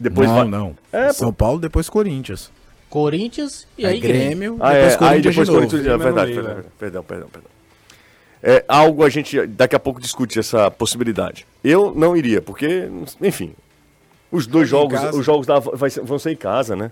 [0.00, 0.48] depois não, vai.
[0.48, 0.76] não.
[0.92, 1.12] É, pô.
[1.14, 2.50] São Paulo, depois Corinthians.
[2.88, 4.56] Corinthians e Aí aí Grêmio.
[4.56, 5.66] Grêmio, Ah, depois é, aí Corinthians depois de novo.
[5.68, 5.86] Corinthians.
[5.94, 7.50] É verdade, perdão, perdão, perdão, perdão.
[8.42, 11.46] É algo a gente daqui a pouco discute essa possibilidade.
[11.62, 12.88] Eu não iria, porque,
[13.20, 13.52] enfim,
[14.32, 16.90] os dois jogos, os jogos da, vai vão ser em casa, né?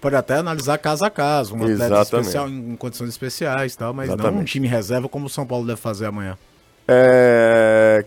[0.00, 2.26] Pode até analisar caso a caso, um atleta Exatamente.
[2.26, 4.52] especial em condições especiais e tal, mas não um Exatamente.
[4.52, 6.38] time reserva como o São Paulo deve fazer amanhã.
[6.88, 8.04] É...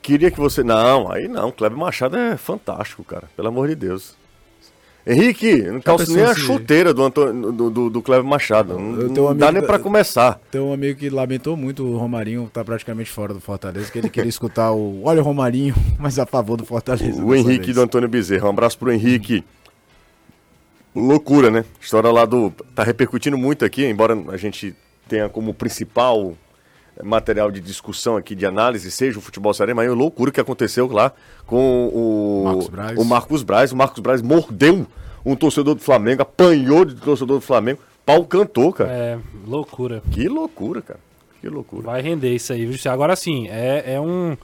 [0.00, 0.62] Queria que você.
[0.62, 1.50] Não, aí não.
[1.50, 3.28] Kleber Machado é fantástico, cara.
[3.36, 4.16] Pelo amor de Deus.
[5.06, 8.78] Henrique, não calço pensou nem a se- chuteira do, Antônio, do, do, do Kleber Machado.
[8.78, 10.38] Não, tenho um não dá amigo nem pra da- começar.
[10.50, 14.10] Tem um amigo que lamentou muito o Romarinho tá praticamente fora do Fortaleza, que ele
[14.10, 17.24] queria escutar o Olha o Romarinho, mas a favor do Fortaleza.
[17.24, 17.76] O Henrique vez.
[17.76, 18.46] do Antônio Bezerra.
[18.46, 19.42] Um abraço pro Henrique.
[20.94, 21.64] Loucura, né?
[21.80, 22.50] História lá do.
[22.74, 24.74] Tá repercutindo muito aqui, embora a gente
[25.08, 26.34] tenha como principal
[27.02, 30.86] material de discussão aqui, de análise, seja o futebol sério, mas é loucura que aconteceu
[30.90, 31.12] lá
[31.46, 32.98] com o Marcos Braz.
[32.98, 33.72] o Marcos Braz.
[33.72, 34.86] O Marcos Braz mordeu
[35.24, 38.90] um torcedor do Flamengo, apanhou de torcedor do Flamengo, pau cantou, cara.
[38.90, 40.02] É, loucura.
[40.10, 41.00] Que loucura, cara.
[41.40, 41.82] Que loucura.
[41.86, 42.92] Vai render isso aí, viu?
[42.92, 44.36] Agora sim, é, é um.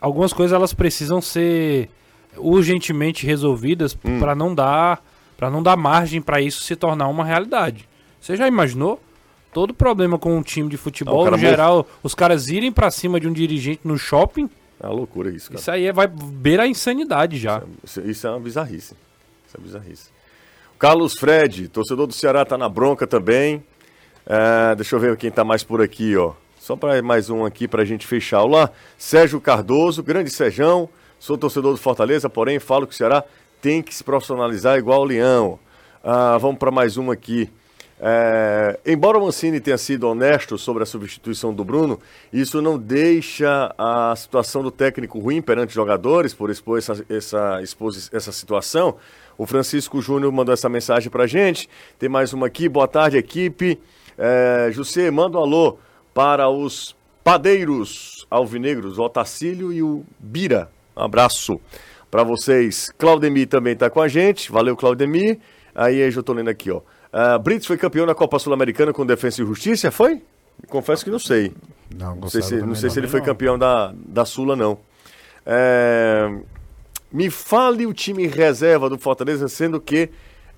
[0.00, 1.88] Algumas coisas elas precisam ser
[2.36, 4.18] urgentemente resolvidas Hum.
[4.18, 5.02] pra não dar
[5.36, 7.88] para não dar margem pra isso se tornar uma realidade.
[8.20, 9.00] Você já imaginou
[9.52, 13.20] Todo problema com um time de futebol, cara no geral, os caras irem pra cima
[13.20, 14.48] de um dirigente no shopping,
[14.82, 15.60] É uma loucura isso, cara.
[15.60, 17.62] isso aí é- vai beira a insanidade já.
[17.84, 18.94] Isso, isso é uma bizarrice.
[19.46, 20.10] Isso é bizarrice.
[20.78, 23.62] Carlos Fred, torcedor do Ceará, tá na bronca também.
[24.26, 26.32] É, deixa eu ver quem tá mais por aqui, ó.
[26.58, 28.42] Só para mais um aqui pra gente fechar.
[28.42, 30.88] Olá, Sérgio Cardoso, grande Sejão.
[31.18, 33.22] Sou torcedor do Fortaleza, porém falo que o Ceará
[33.60, 35.58] tem que se profissionalizar igual o Leão.
[36.02, 37.48] Ah, vamos para mais uma aqui.
[38.04, 42.00] É, embora o Mancini tenha sido honesto sobre a substituição do Bruno,
[42.32, 47.60] isso não deixa a situação do técnico ruim perante os jogadores por expor essa, essa,
[48.12, 48.96] essa situação.
[49.38, 51.68] O Francisco Júnior mandou essa mensagem pra gente.
[51.96, 52.68] Tem mais uma aqui.
[52.68, 53.78] Boa tarde, equipe.
[54.18, 55.78] É, José, manda um alô
[56.12, 60.68] para os padeiros alvinegros, o Otacílio e o Bira.
[60.96, 61.60] Um abraço
[62.10, 62.90] para vocês.
[62.98, 64.50] Claudemir também está com a gente.
[64.50, 65.38] Valeu, Claudemir.
[65.72, 66.82] Aí eu estou lendo aqui, ó.
[67.12, 70.22] Ah, Brits foi campeão da Copa Sul-Americana com Defensa e Justiça, foi?
[70.68, 71.52] Confesso que não sei.
[71.94, 74.78] Não, Não sei se, não sei se ele foi campeão da, da Sula, não.
[75.44, 76.30] É,
[77.12, 80.08] me fale o time reserva do Fortaleza, sendo que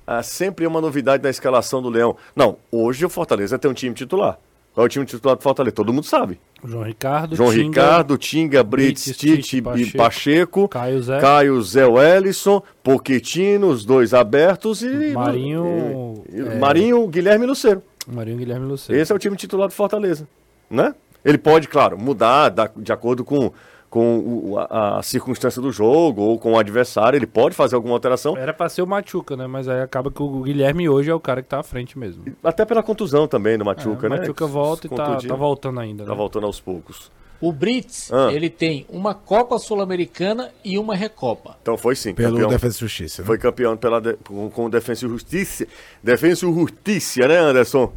[0.06, 2.16] ah, sempre é uma novidade na escalação do Leão.
[2.36, 4.38] Não, hoje o Fortaleza tem um time titular.
[4.74, 5.74] Qual é o time titular do Fortaleza?
[5.76, 6.40] Todo mundo sabe.
[6.64, 10.68] João Ricardo, João Tinga, Ricardo, Tinga, Brits, Tite e Pacheco, Pacheco.
[10.68, 11.20] Caio Zé.
[11.20, 15.12] Caio Zé Wellison, Poquetino, os dois abertos e.
[15.12, 16.54] Marinho, e- e- é.
[16.58, 17.82] Marinho, Guilherme Luceiro.
[18.06, 18.98] Marinho Guilherme Lucero.
[18.98, 20.26] Esse é o time titular do Fortaleza,
[20.68, 20.94] né?
[21.24, 23.50] Ele pode, claro, mudar da- de acordo com,
[23.94, 27.94] com o- a, a circunstância do jogo ou com o adversário, ele pode fazer alguma
[27.94, 29.46] alteração, Era pra ser o Machuca, né?
[29.46, 32.24] Mas aí acaba que o Guilherme hoje é o cara que tá à frente mesmo.
[32.42, 34.16] até pela contusão também do Machuca, É, né?
[34.16, 36.02] O Machuca volta e tá, tá voltando ainda.
[36.02, 36.16] Tá né?
[36.16, 37.08] voltando aos poucos.
[37.40, 38.32] O Brits, Ah.
[38.32, 41.56] ele tem uma Copa Sul-Americana e uma Recopa.
[41.62, 42.50] Então foi sim, Pelo campeão.
[42.50, 43.22] Defesa e Justiça.
[43.22, 43.26] né?
[43.26, 45.66] Foi campeão pela de- com, com o Defensa e Justiça.
[46.02, 47.92] Defensa e Justiça, né, Anderson?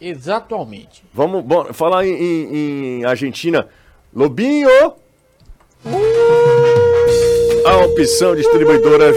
[0.00, 1.02] Exatamente.
[1.12, 3.66] Vamos bom, falar em, em- em Argentina.
[4.14, 4.68] Lobinho!
[7.64, 9.12] A opção distribuidora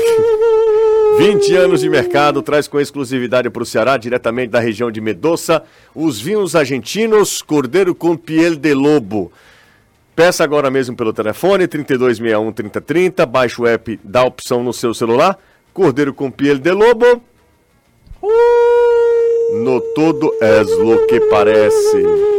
[1.18, 5.64] 20 anos de mercado traz com exclusividade para o Ceará, diretamente da região de Medoça,
[5.94, 9.32] os vinhos argentinos Cordeiro com Piel de Lobo.
[10.16, 15.38] Peça agora mesmo pelo telefone 3261 3030, baixe o app da opção no seu celular.
[15.74, 17.22] Cordeiro com Piel de Lobo.
[19.64, 22.39] No todo es lo que parece.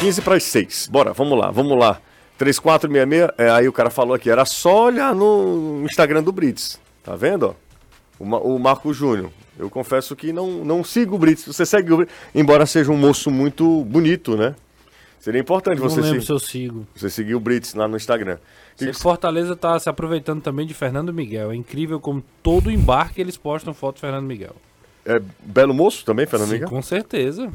[0.00, 0.88] Quinze para as seis.
[0.90, 2.00] Bora, vamos lá, vamos lá.
[2.38, 6.80] 3466, é, aí o cara falou aqui, era só olhar no Instagram do Brits.
[7.04, 7.54] Tá vendo, ó?
[8.18, 9.30] O, o Marco Júnior.
[9.58, 11.44] Eu confesso que não, não sigo o Brits.
[11.46, 14.54] Você segue o Brits, embora seja um moço muito bonito, né?
[15.18, 16.86] Seria importante Não você, lembro se- se eu sigo.
[16.94, 18.38] você seguir o Brits lá no Instagram.
[18.74, 21.52] Que Fortaleza tá se aproveitando também de Fernando Miguel.
[21.52, 24.56] É incrível como todo embarque eles postam foto do Fernando Miguel.
[25.04, 26.68] É belo moço também, Fernando Sim, Miguel?
[26.70, 27.52] com certeza.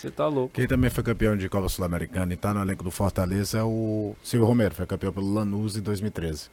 [0.00, 0.54] Você tá louco.
[0.54, 4.14] Quem também foi campeão de Copa Sul-Americana e tá no elenco do Fortaleza é o
[4.22, 6.48] Silvio Romero, foi campeão pelo Lanús em 2013.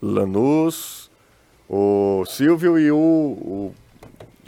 [0.00, 1.10] Lanús,
[1.68, 2.96] o Silvio e o.
[2.96, 3.74] O,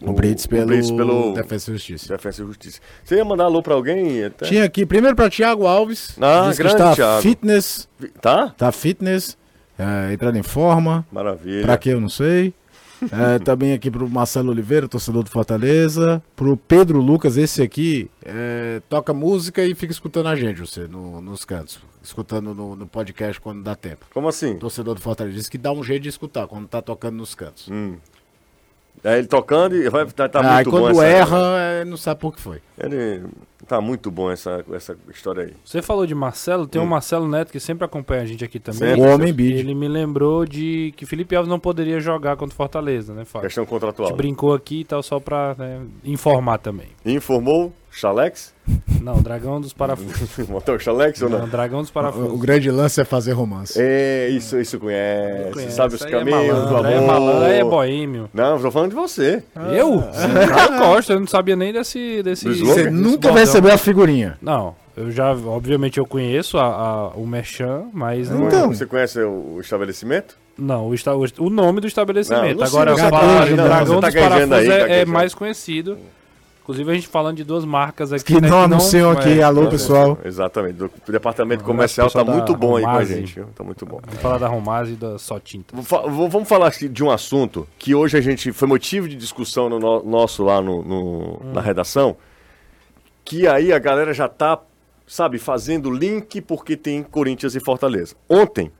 [0.03, 2.17] O, Brits pelo, Brits pelo Defesa e Justiça.
[2.17, 2.81] Defesa e Justiça.
[3.05, 4.25] Você ia mandar alô pra alguém?
[4.25, 4.47] Até?
[4.47, 7.21] Tinha aqui, primeiro para Thiago Alves, Ah, diz que grande está Thiago.
[7.23, 7.89] fitness,
[8.23, 8.49] Tá?
[8.57, 9.37] tá fitness,
[9.79, 11.63] é, entrando em forma, Maravilha.
[11.63, 12.55] Pra que eu não sei.
[13.13, 16.23] É, também aqui pro Marcelo Oliveira, torcedor do Fortaleza.
[16.37, 21.21] Pro Pedro Lucas, esse aqui é, toca música e fica escutando a gente, você, no-
[21.21, 21.81] nos cantos.
[22.03, 24.07] Escutando no, no podcast quando dá tempo.
[24.13, 24.57] Como assim?
[24.57, 27.69] Torcedor do Fortaleza diz que dá um jeito de escutar quando tá tocando nos cantos.
[29.05, 31.07] É ele tocando e vai tá, tá Aí muito bom quando essa.
[31.07, 32.61] erra, é, não sabe por que foi.
[32.79, 33.23] Ele
[33.71, 35.53] tá muito bom essa, essa história aí.
[35.65, 38.81] Você falou de Marcelo, tem um Marcelo Neto que sempre acompanha a gente aqui também.
[38.81, 39.01] Sempre.
[39.01, 39.61] O homem bid.
[39.61, 43.47] Ele me lembrou de que Felipe Alves não poderia jogar contra o Fortaleza, né, Fábio?
[43.47, 44.09] Questão A contratual.
[44.09, 46.89] gente brincou aqui e tal, só pra né, informar também.
[47.07, 48.53] Informou Chalex?
[49.03, 50.31] Não, Dragão dos Parafusos.
[50.49, 51.49] Botou o Chalex ou Não, não?
[51.49, 52.33] Dragão dos O, Parafusos.
[52.33, 53.75] o grande lance é fazer romance.
[53.81, 55.53] É, isso, isso conhece.
[55.53, 56.87] Conhece, Sabe os aí é caminhos do amor.
[56.93, 58.31] É malandro, é boêmio.
[58.33, 59.43] Não, eu tô falando de você.
[59.73, 60.03] Eu?
[60.05, 62.23] Eu gosto, eu não sabia nem desse...
[62.23, 62.45] desse?
[62.55, 63.33] Você desse nunca bordão.
[63.33, 64.39] vai receber a figurinha.
[64.41, 68.69] Não, eu já, obviamente eu conheço a, a- o Merchan, mas não, Então.
[68.73, 70.37] Você conhece o, o estabelecimento?
[70.59, 72.49] não o, esta- o, o nome do estabelecimento.
[72.51, 75.13] Não, não Agora, o tá- não, Dragão tá dos gaguejando aí, Parafusos é- é, gaguejando.
[75.13, 75.99] mais conhecido.
[76.63, 78.25] Inclusive a gente falando de duas marcas aqui.
[78.25, 79.41] Que né, não anunciam aqui.
[79.41, 80.17] é, Alô, pessoal.
[80.25, 80.75] Exatamente.
[80.75, 83.35] Do departamento comercial tá pessoal muito bom aí com a gente.
[83.35, 83.47] viu?
[83.57, 84.01] Tá muito bom.
[84.05, 85.75] Vamos falar da Romase e da Só Tinta.
[85.77, 89.81] Vamos falar aqui de um assunto que hoje a gente foi motivo de discussão no
[89.81, 92.17] no- nosso lá no, no- na redação,
[93.25, 94.59] que aí a galera já tá,
[95.07, 98.15] sabe, fazendo link porque tem Corinthians e Fortaleza.
[98.29, 98.71] Ontem,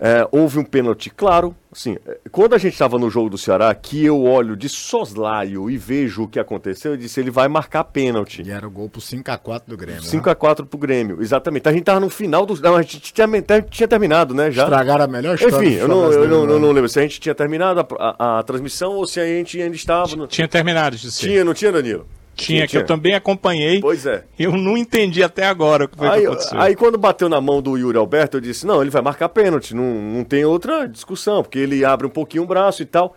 [0.00, 1.56] É, houve um pênalti claro.
[1.72, 5.68] Assim, é, quando a gente estava no jogo do Ceará, que eu olho de soslaio
[5.68, 8.42] e vejo o que aconteceu, eu disse: ele vai marcar pênalti.
[8.46, 10.02] E era o gol pro 5x4 do Grêmio.
[10.02, 11.68] 5x4 pro Grêmio, exatamente.
[11.68, 12.60] A gente tava no final do.
[12.60, 13.28] Não, a gente tinha,
[13.68, 14.52] tinha terminado, né?
[14.52, 14.64] Já.
[14.64, 15.56] Estragaram a melhor história.
[15.66, 18.38] Enfim, eu, não, eu não, não, não, lembro se a gente tinha terminado a, a,
[18.38, 20.14] a, transmissão ou se a gente ainda estava.
[20.14, 20.28] No...
[20.28, 21.26] Tinha terminado de ser.
[21.26, 22.06] Tinha, não tinha, Danilo?
[22.44, 23.80] Tinha, que eu também acompanhei.
[23.80, 24.24] Pois é.
[24.38, 26.60] Eu não entendi até agora o que foi aí, que aconteceu.
[26.60, 29.74] Aí quando bateu na mão do Yuri Alberto, eu disse, não, ele vai marcar pênalti,
[29.74, 33.16] não, não tem outra discussão, porque ele abre um pouquinho o braço e tal.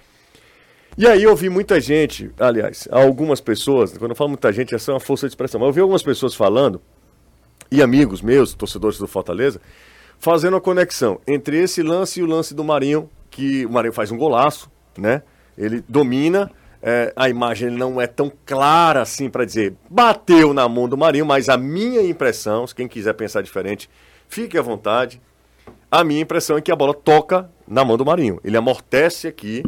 [0.97, 4.91] E aí eu vi muita gente, aliás, algumas pessoas, quando eu falo muita gente, essa
[4.91, 6.81] é uma força de expressão, mas eu vi algumas pessoas falando,
[7.71, 9.61] e amigos meus, torcedores do Fortaleza,
[10.19, 14.11] fazendo a conexão entre esse lance e o lance do Marinho, que o Marinho faz
[14.11, 15.23] um golaço, né?
[15.57, 16.51] Ele domina,
[16.81, 21.25] é, a imagem não é tão clara assim para dizer bateu na mão do Marinho,
[21.25, 23.89] mas a minha impressão, se quem quiser pensar diferente,
[24.27, 25.21] fique à vontade.
[25.91, 28.39] A minha impressão é que a bola toca na mão do Marinho.
[28.43, 29.61] Ele amortece aqui,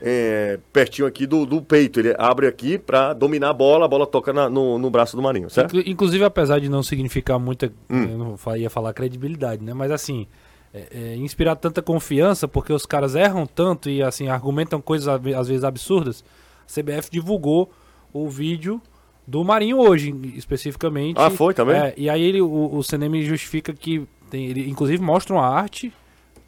[0.00, 1.98] é, pertinho aqui do, do, peito.
[1.98, 5.22] Ele abre aqui para dominar a bola, a bola toca na, no, no, braço do
[5.22, 5.76] Marinho, certo?
[5.80, 7.72] Inclusive, apesar de não significar muita.
[7.90, 8.04] Hum.
[8.04, 9.74] Eu não ia falar credibilidade, né?
[9.74, 10.26] Mas assim.
[10.74, 15.46] É, é, inspirar tanta confiança, porque os caras erram tanto e assim argumentam coisas às
[15.46, 16.24] vezes absurdas
[16.72, 17.70] CBF divulgou
[18.12, 18.80] o vídeo
[19.26, 21.16] do Marinho hoje, especificamente.
[21.18, 21.76] Ah, foi também?
[21.76, 25.92] É, e aí ele, o, o CNM justifica que tem, ele inclusive mostra uma arte,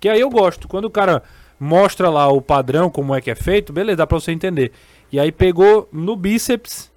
[0.00, 0.66] que aí eu gosto.
[0.66, 1.22] Quando o cara
[1.58, 4.72] mostra lá o padrão, como é que é feito, beleza, dá pra você entender.
[5.12, 6.92] E aí pegou no bíceps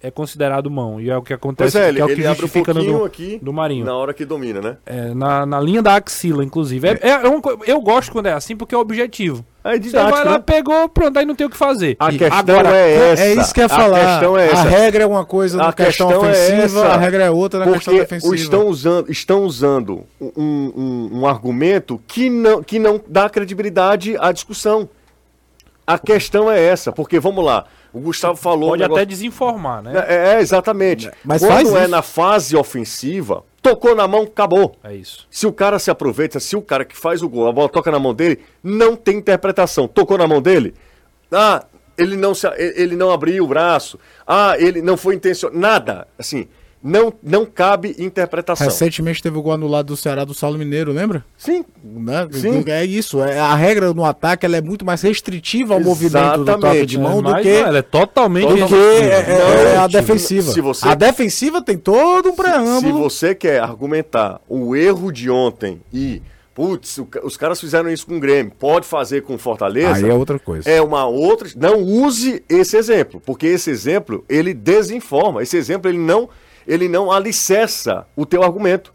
[0.00, 1.00] é considerado mão.
[1.00, 1.72] E é o que acontece.
[1.72, 3.84] Pois é, ele, é o que ele abre um do, aqui do Marinho.
[3.84, 4.76] Na hora que domina, né?
[4.86, 6.86] É, na, na linha da axila, inclusive.
[6.88, 9.44] É, é, é um, eu gosto quando é assim porque é objetivo.
[9.68, 10.44] É didático, Você vai lá, né?
[10.46, 11.94] pegou, pronto, aí não tem o que fazer.
[12.00, 13.22] A e questão agora, é essa.
[13.22, 13.98] É isso que eu ia falar.
[13.98, 14.60] A, questão é essa.
[14.60, 17.64] a regra é uma coisa na questão, questão, ofensiva, é a regra é outra na
[17.66, 18.34] porque questão defensiva.
[18.34, 24.32] Estão usando, estão usando um, um, um argumento que não, que não dá credibilidade à
[24.32, 24.88] discussão.
[25.86, 27.66] A questão é essa, porque vamos lá.
[27.92, 28.70] O Gustavo falou.
[28.70, 29.02] Pode negócio...
[29.02, 29.92] até desinformar, né?
[30.06, 31.10] É, é exatamente.
[31.24, 31.88] Mas Quando é isso.
[31.88, 34.76] na fase ofensiva, tocou na mão, acabou.
[34.82, 35.26] É isso.
[35.30, 37.90] Se o cara se aproveita, se o cara que faz o gol, a bola toca
[37.90, 39.86] na mão dele, não tem interpretação.
[39.86, 40.74] Tocou na mão dele?
[41.30, 41.64] Ah,
[41.96, 43.98] ele não, se, ele não abriu o braço.
[44.26, 45.58] Ah, ele não foi intencional.
[45.58, 46.08] Nada.
[46.18, 46.48] Assim,
[46.82, 48.66] não, não cabe interpretação.
[48.66, 51.24] Recentemente teve o gol anulado do Ceará do Saulo Mineiro, lembra?
[51.36, 51.64] Sim.
[51.82, 52.28] Né?
[52.30, 52.64] Sim.
[52.66, 53.22] É isso.
[53.22, 56.12] É, a regra no ataque ela é muito mais restritiva ao Exatamente.
[56.12, 57.60] movimento do toque de mão é, do que.
[57.60, 60.52] Não, ela é totalmente do que é, é, é a defensiva.
[60.52, 62.80] Se você, a defensiva tem todo um preâmbulo.
[62.80, 66.22] Se, se você quer argumentar o erro de ontem e
[66.54, 70.04] putz, os caras fizeram isso com o Grêmio, pode fazer com Fortaleza.
[70.04, 70.68] Aí é outra coisa.
[70.68, 71.48] É uma outra.
[71.56, 75.40] Não use esse exemplo, porque esse exemplo ele desinforma.
[75.40, 76.28] Esse exemplo ele não
[76.68, 78.92] ele não alicerça o teu argumento.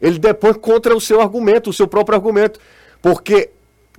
[0.00, 2.60] Ele depõe contra o seu argumento, o seu próprio argumento.
[3.02, 3.50] Porque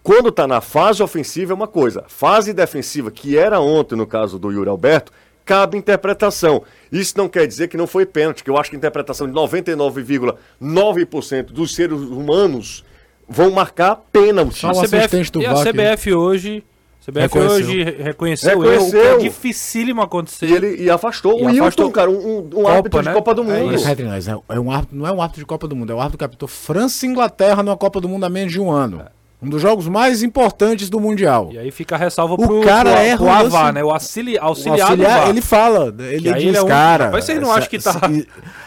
[0.01, 4.39] quando está na fase ofensiva é uma coisa, fase defensiva, que era ontem no caso
[4.39, 5.12] do Yuri Alberto,
[5.43, 6.64] cabe interpretação.
[6.89, 9.34] Isso não quer dizer que não foi pênalti, que eu acho que a interpretação de
[9.34, 12.86] 99,9% dos seres humanos
[13.28, 14.60] vão marcar pênalti.
[14.60, 16.64] Só o CBF, do e a CBF hoje
[17.06, 17.56] CBF reconheceu.
[17.56, 18.88] hoje reconheceu, reconheceu.
[18.88, 20.47] o que é dificílimo acontecer.
[20.47, 23.14] E, ele, e afastou e o Wilton, cara, um, um Copa, árbitro de né?
[23.14, 23.76] Copa do é Mundo.
[23.76, 26.18] É, é, um árbitro, não é um árbitro de Copa do Mundo, é um árbitro
[26.18, 29.01] que apitou França e Inglaterra numa Copa do Mundo há menos de um ano.
[29.01, 29.24] É.
[29.45, 31.49] Um dos jogos mais importantes do Mundial.
[31.51, 33.84] E aí fica a ressalva o pro, cara pro, é pro Avar, né?
[33.84, 37.12] O auxili, auxiliar, o auxiliar Ele fala, ele diz, ele é um, cara...
[37.12, 37.99] Mas vocês não acham que tá...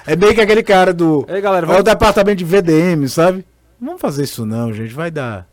[0.07, 1.24] É bem que aquele cara do...
[1.26, 1.78] Ei, galera, vai...
[1.78, 3.47] É o departamento de VDM, sabe?
[3.80, 5.49] Não vamos fazer isso não, gente, vai dar...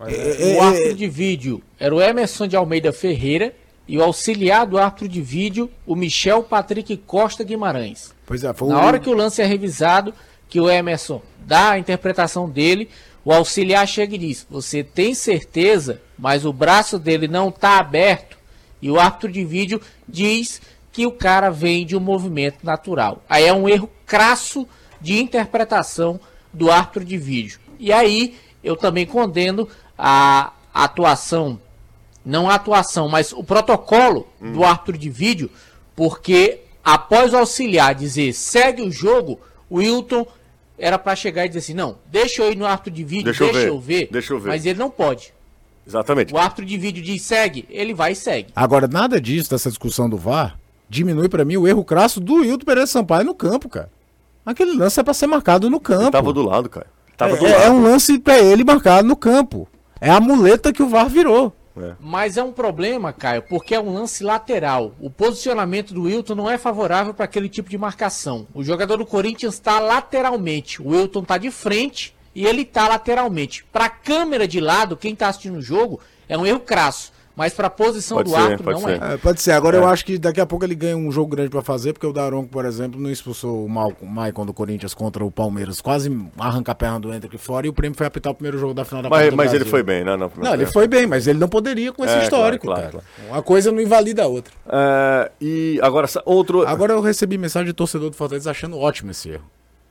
[0.00, 3.54] É, o árbitro de vídeo era o Emerson de Almeida Ferreira
[3.86, 8.14] e o auxiliar do árbitro de vídeo, o Michel Patrick Costa Guimarães.
[8.26, 10.14] Pois é, foi Na hora que o lance é revisado,
[10.48, 12.88] que o Emerson dá a interpretação dele,
[13.24, 18.36] o auxiliar chega e diz: Você tem certeza, mas o braço dele não está aberto?
[18.80, 20.60] E o árbitro de vídeo diz
[20.92, 23.22] que o cara vem de um movimento natural.
[23.28, 24.66] Aí é um erro crasso
[25.00, 26.20] de interpretação
[26.52, 27.58] do árbitro de vídeo.
[27.78, 29.68] E aí eu também condeno
[29.98, 31.60] a atuação,
[32.24, 34.52] não a atuação, mas o protocolo hum.
[34.52, 35.50] do árbitro de vídeo,
[35.94, 39.40] porque após o auxiliar dizer segue o jogo,
[39.70, 40.26] o Wilton
[40.78, 43.44] era para chegar e dizer assim: não, deixa eu ir no árbitro de vídeo, deixa,
[43.44, 44.48] deixa eu, ver, eu, ver, deixa eu ver.
[44.48, 45.32] Mas ele não pode.
[45.86, 46.32] Exatamente.
[46.32, 48.52] O árbitro de vídeo diz segue, ele vai e segue.
[48.56, 52.64] Agora, nada disso, dessa discussão do VAR, diminui para mim o erro crasso do Wilton
[52.64, 53.90] Pereira Sampaio no campo, cara.
[54.44, 56.02] Aquele lance é para ser marcado no campo.
[56.02, 56.86] Ele tava do lado, cara.
[57.16, 57.62] Tava é, do lado.
[57.62, 59.68] é um lance para ele marcado no campo.
[60.00, 61.54] É a muleta que o VAR virou.
[61.76, 61.94] É.
[61.98, 64.94] Mas é um problema, Caio, porque é um lance lateral.
[65.00, 68.46] O posicionamento do Wilton não é favorável para aquele tipo de marcação.
[68.54, 70.80] O jogador do Corinthians está lateralmente.
[70.80, 73.64] O Wilton está de frente e ele tá lateralmente.
[73.72, 77.12] Pra câmera de lado, quem tá assistindo o jogo, é um erro crasso.
[77.36, 79.02] Mas pra posição Pode do ser, árbitro pode não ser.
[79.02, 79.14] é.
[79.14, 79.50] É, pode ser.
[79.52, 82.06] Agora eu acho que daqui a pouco ele ganha um jogo grande pra fazer, porque
[82.06, 85.80] o Daronco, por exemplo, não expulsou o Maicon do Corinthians contra o Palmeiras.
[85.80, 88.72] Quase arranca a perna do Hendrick fora e o prêmio foi apitar o primeiro jogo
[88.72, 90.12] da final da Copa Mas, do mas ele foi bem, né?
[90.12, 90.72] primeira Não, ele temporada.
[90.72, 93.28] foi bem, mas ele não poderia com esse É, histórico, claro, claro, cara.
[93.32, 94.54] Uma coisa não invalida a outra.
[94.68, 96.64] É, e agora, outro.
[96.66, 99.44] Agora eu recebi mensagem de torcedor do Fortaleza achando ótimo esse erro.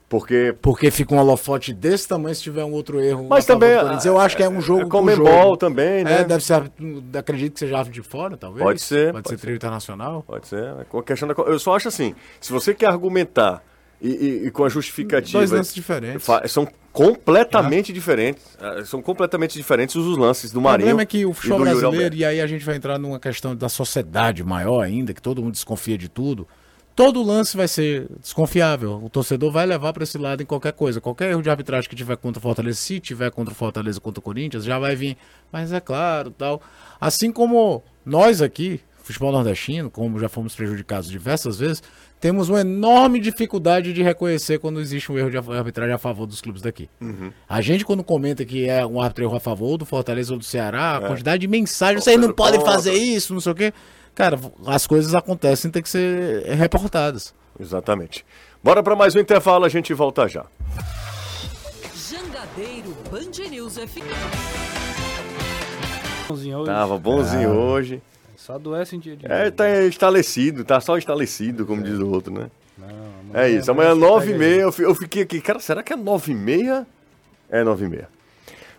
[0.08, 0.54] Porque.
[0.60, 3.26] Porque fica um holofote desse tamanho se tiver um outro erro.
[3.28, 3.70] Mas também.
[4.04, 6.20] Eu acho que é um jogo É por Comembol também, né?
[6.20, 6.70] É, deve ser.
[7.18, 8.62] Acredito que seja ave de fora, talvez.
[8.64, 9.40] Pode ser, Pode, pode ser ser.
[9.40, 10.22] trio internacional.
[10.26, 10.62] Pode ser.
[10.80, 11.34] é com a questão da...
[11.44, 13.62] Eu só acho assim: se você quer argumentar
[14.00, 15.38] e, e- e com a justificativa.
[15.38, 16.26] Dois lances diferentes.
[16.48, 18.44] São completamente diferentes.
[18.60, 20.88] ah, São completamente diferentes os lances do O Marinho.
[20.88, 23.68] problema é que o futebol brasileiro, e aí a gente vai entrar numa questão da
[23.68, 26.46] sociedade maior ainda, que todo mundo desconfia de tudo.
[26.94, 29.02] Todo lance vai ser desconfiável.
[29.02, 31.00] O torcedor vai levar para esse lado em qualquer coisa.
[31.00, 34.20] Qualquer erro de arbitragem que tiver contra o Fortaleza, se tiver contra o Fortaleza contra
[34.20, 35.16] o Corinthians, já vai vir.
[35.50, 36.62] Mas é claro, tal.
[37.00, 41.82] Assim como nós aqui, futebol nordestino, como já fomos prejudicados diversas vezes,
[42.20, 46.40] temos uma enorme dificuldade de reconhecer quando existe um erro de arbitragem a favor dos
[46.40, 46.88] clubes daqui.
[47.48, 50.44] A gente, quando comenta que é um árbitro erro a favor do Fortaleza ou do
[50.44, 53.72] Ceará, a quantidade de mensagens, vocês não podem fazer isso, não sei o quê.
[54.14, 57.34] Cara, as coisas acontecem, tem que ser reportadas.
[57.58, 58.24] Exatamente.
[58.62, 60.44] Bora para mais um intervalo, a gente volta já.
[61.94, 64.04] Jangadeiro Band News FM.
[66.28, 66.66] Bonzinho hoje.
[66.70, 68.02] Tava bonzinho hoje.
[68.36, 72.32] Só adoece em dia de É, tá estalecido, tá só estalecido, como diz o outro,
[72.32, 72.50] né?
[72.76, 76.84] Não, É isso, amanhã 9h30, eu, fi- eu fiquei aqui, cara, será que é 9h30?
[77.50, 78.06] É 9h30.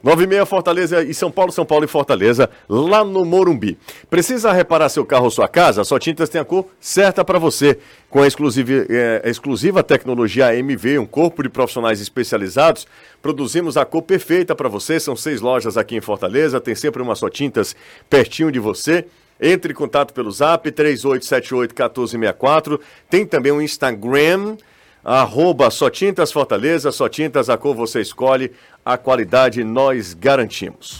[0.05, 3.75] 9h30 Fortaleza e São Paulo, São Paulo e Fortaleza, lá no Morumbi.
[4.07, 5.83] Precisa reparar seu carro ou sua casa?
[5.83, 7.79] Só Tintas tem a cor certa para você.
[8.07, 12.85] Com a exclusiva, é, a exclusiva tecnologia AMV, um corpo de profissionais especializados,
[13.19, 14.99] produzimos a cor perfeita para você.
[14.99, 17.75] São seis lojas aqui em Fortaleza, tem sempre uma Só Tintas
[18.07, 19.07] pertinho de você.
[19.41, 22.79] Entre em contato pelo zap 3878-1464.
[23.09, 24.55] Tem também o Instagram,
[25.05, 28.51] arroba Só Tintas Fortaleza, Só Tintas, a cor você escolhe,
[28.83, 30.99] a qualidade nós garantimos.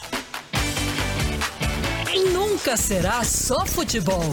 [2.32, 4.24] Nunca será só futebol.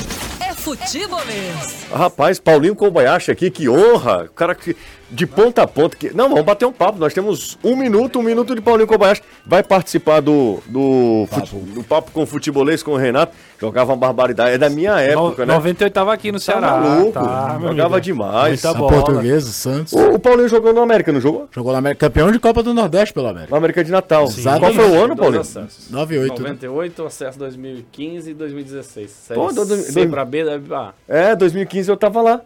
[0.40, 1.86] É futebolês.
[1.90, 4.24] Rapaz, Paulinho Kobayashi aqui, que honra!
[4.24, 4.76] O cara que
[5.12, 5.96] de ponta a ponta.
[5.96, 6.14] Que...
[6.14, 6.98] Não, vamos bater um papo.
[6.98, 9.22] Nós temos um minuto, um minuto de Paulinho Kobayashi.
[9.46, 13.32] Vai participar do, do, fute- do papo com o futebolês com o Renato.
[13.60, 14.54] Jogava uma barbaridade.
[14.54, 15.54] É da minha época, né?
[15.54, 16.78] 98 tava aqui no Tá Ceará.
[16.80, 17.12] maluco.
[17.12, 18.62] tá, meu Jogava demais.
[18.62, 18.92] Muita bola.
[18.92, 19.92] Portuguesa, Santos.
[19.92, 21.48] O, o Paulinho jogou no América, não jogou?
[21.52, 23.50] Jogou na América, campeão de Copa do Nordeste pelo América.
[23.50, 24.24] No América de Natal.
[24.24, 24.76] Exatamente.
[24.76, 25.40] Qual foi o ano, Paulinho?
[25.42, 25.90] acessos.
[25.90, 26.48] 98, né?
[26.50, 29.10] 98, acesso 2015 e 2016.
[29.10, 30.92] Série Pô, do- do- C do- pra B da A.
[31.06, 32.40] É, 2015 eu tava lá.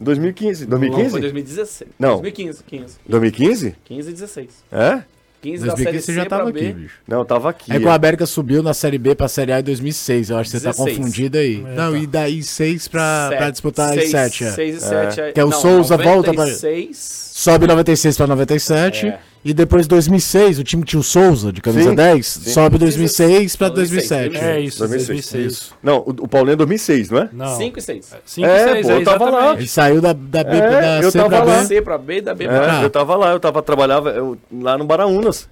[0.00, 0.66] 2015.
[0.66, 1.20] Não, foi 2015?
[1.20, 1.90] 2016.
[1.98, 2.20] Não.
[2.20, 2.94] 2015, 15.
[3.06, 3.74] 2015?
[3.84, 4.48] 15 e 16.
[4.72, 5.02] É?
[5.42, 6.60] 15 da 2015 série você C já tava B.
[6.60, 6.94] aqui, bicho.
[7.08, 7.72] Não, eu tava aqui.
[7.72, 10.28] É que o América subiu na Série B pra Série A em 2006.
[10.28, 10.96] Eu acho que você tá 16.
[10.98, 11.56] confundido aí.
[11.62, 14.44] Não, e daí 6 pra, pra disputar Seis- as 7.
[14.44, 14.50] É.
[14.50, 15.32] 6 e 7.
[15.32, 17.30] Que é o Souza volta pra- 96.
[17.32, 19.06] Sobe 96 pra 97.
[19.06, 19.18] É.
[19.42, 22.50] E depois 2006, o time tinha o Souza, de camisa Sim, 10, sim.
[22.50, 24.44] sobe 2006 pra 2006, 2007.
[24.44, 25.30] É isso, 2006.
[25.32, 25.72] 2006.
[25.82, 27.28] Não, o, o Paulinho é 2006, não é?
[27.32, 27.56] Não.
[27.56, 28.14] 5 e 6.
[28.26, 29.52] 5 É, 6, pô, eu tava lá.
[29.54, 31.40] Ele saiu da, da B É, da eu C lá.
[31.40, 31.64] B.
[31.64, 34.36] C pra B e da B É, pra eu tava lá, eu tava, trabalhava eu-
[34.52, 35.48] lá no Baraunas.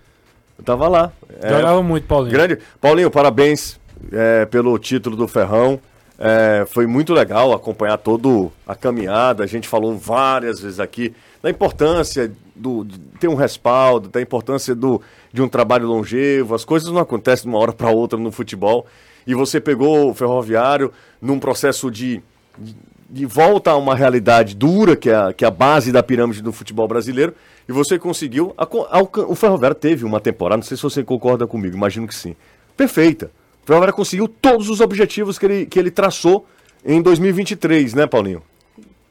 [0.59, 1.11] Eu tava lá.
[1.41, 2.33] É, Jogava muito, Paulinho.
[2.33, 2.59] grande.
[2.81, 3.81] Paulinho, parabéns
[4.13, 5.81] é, pelo título do Ferrão.
[6.19, 9.45] É, foi muito legal acompanhar toda a caminhada.
[9.45, 14.75] A gente falou várias vezes aqui da importância do, de ter um respaldo, da importância
[14.75, 15.01] do,
[15.33, 16.55] de um trabalho longevo.
[16.55, 18.87] As coisas não acontecem de uma hora para outra no futebol.
[19.27, 22.21] E você pegou o Ferroviário num processo de,
[22.59, 22.75] de,
[23.11, 26.43] de volta a uma realidade dura, que é, a, que é a base da pirâmide
[26.43, 27.35] do futebol brasileiro.
[27.69, 28.55] E você conseguiu.
[28.57, 32.15] aco- alcan- O Ferroviário teve uma temporada, não sei se você concorda comigo, imagino que
[32.15, 32.35] sim.
[32.77, 33.31] Perfeita.
[33.63, 36.47] O Ferroviário conseguiu todos os objetivos que ele, que ele traçou
[36.85, 38.43] em 2023, né, Paulinho?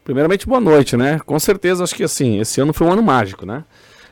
[0.08, 1.20] Primeiramente, boa noite, né?
[1.26, 3.66] Com certeza, acho que assim, esse ano foi um ano mágico, né?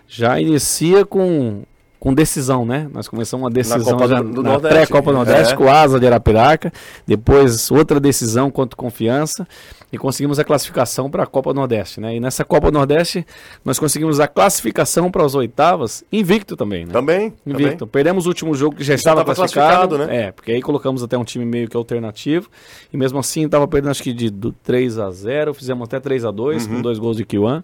[0.05, 1.63] Já inicia com,
[1.97, 2.85] com decisão, né?
[2.93, 5.55] Nós começamos uma decisão já do- do na pré-Copa do Nordeste É.
[5.55, 6.73] com o Asa de Arapiraca,
[7.07, 9.47] depois outra decisão contra o Confiança
[9.95, 12.15] e conseguimos a classificação para a Copa do Nordeste, né?
[12.15, 13.25] E nessa Copa do Nordeste
[13.63, 16.91] nós conseguimos a classificação para as oitavas, invicto também, né?
[16.91, 17.33] Também?
[17.45, 17.77] Invicto.
[17.79, 17.87] também.
[17.91, 20.27] Perdemos o último jogo que já estava estava classificado, classificado, né?
[20.27, 22.49] É, porque aí colocamos até um time meio que alternativo.
[22.93, 26.25] E mesmo assim estava perdendo acho que de do 3 a 0 fizemos até 3
[26.25, 26.75] a 2 Uhum.
[26.75, 27.63] com dois gols de Kiwan.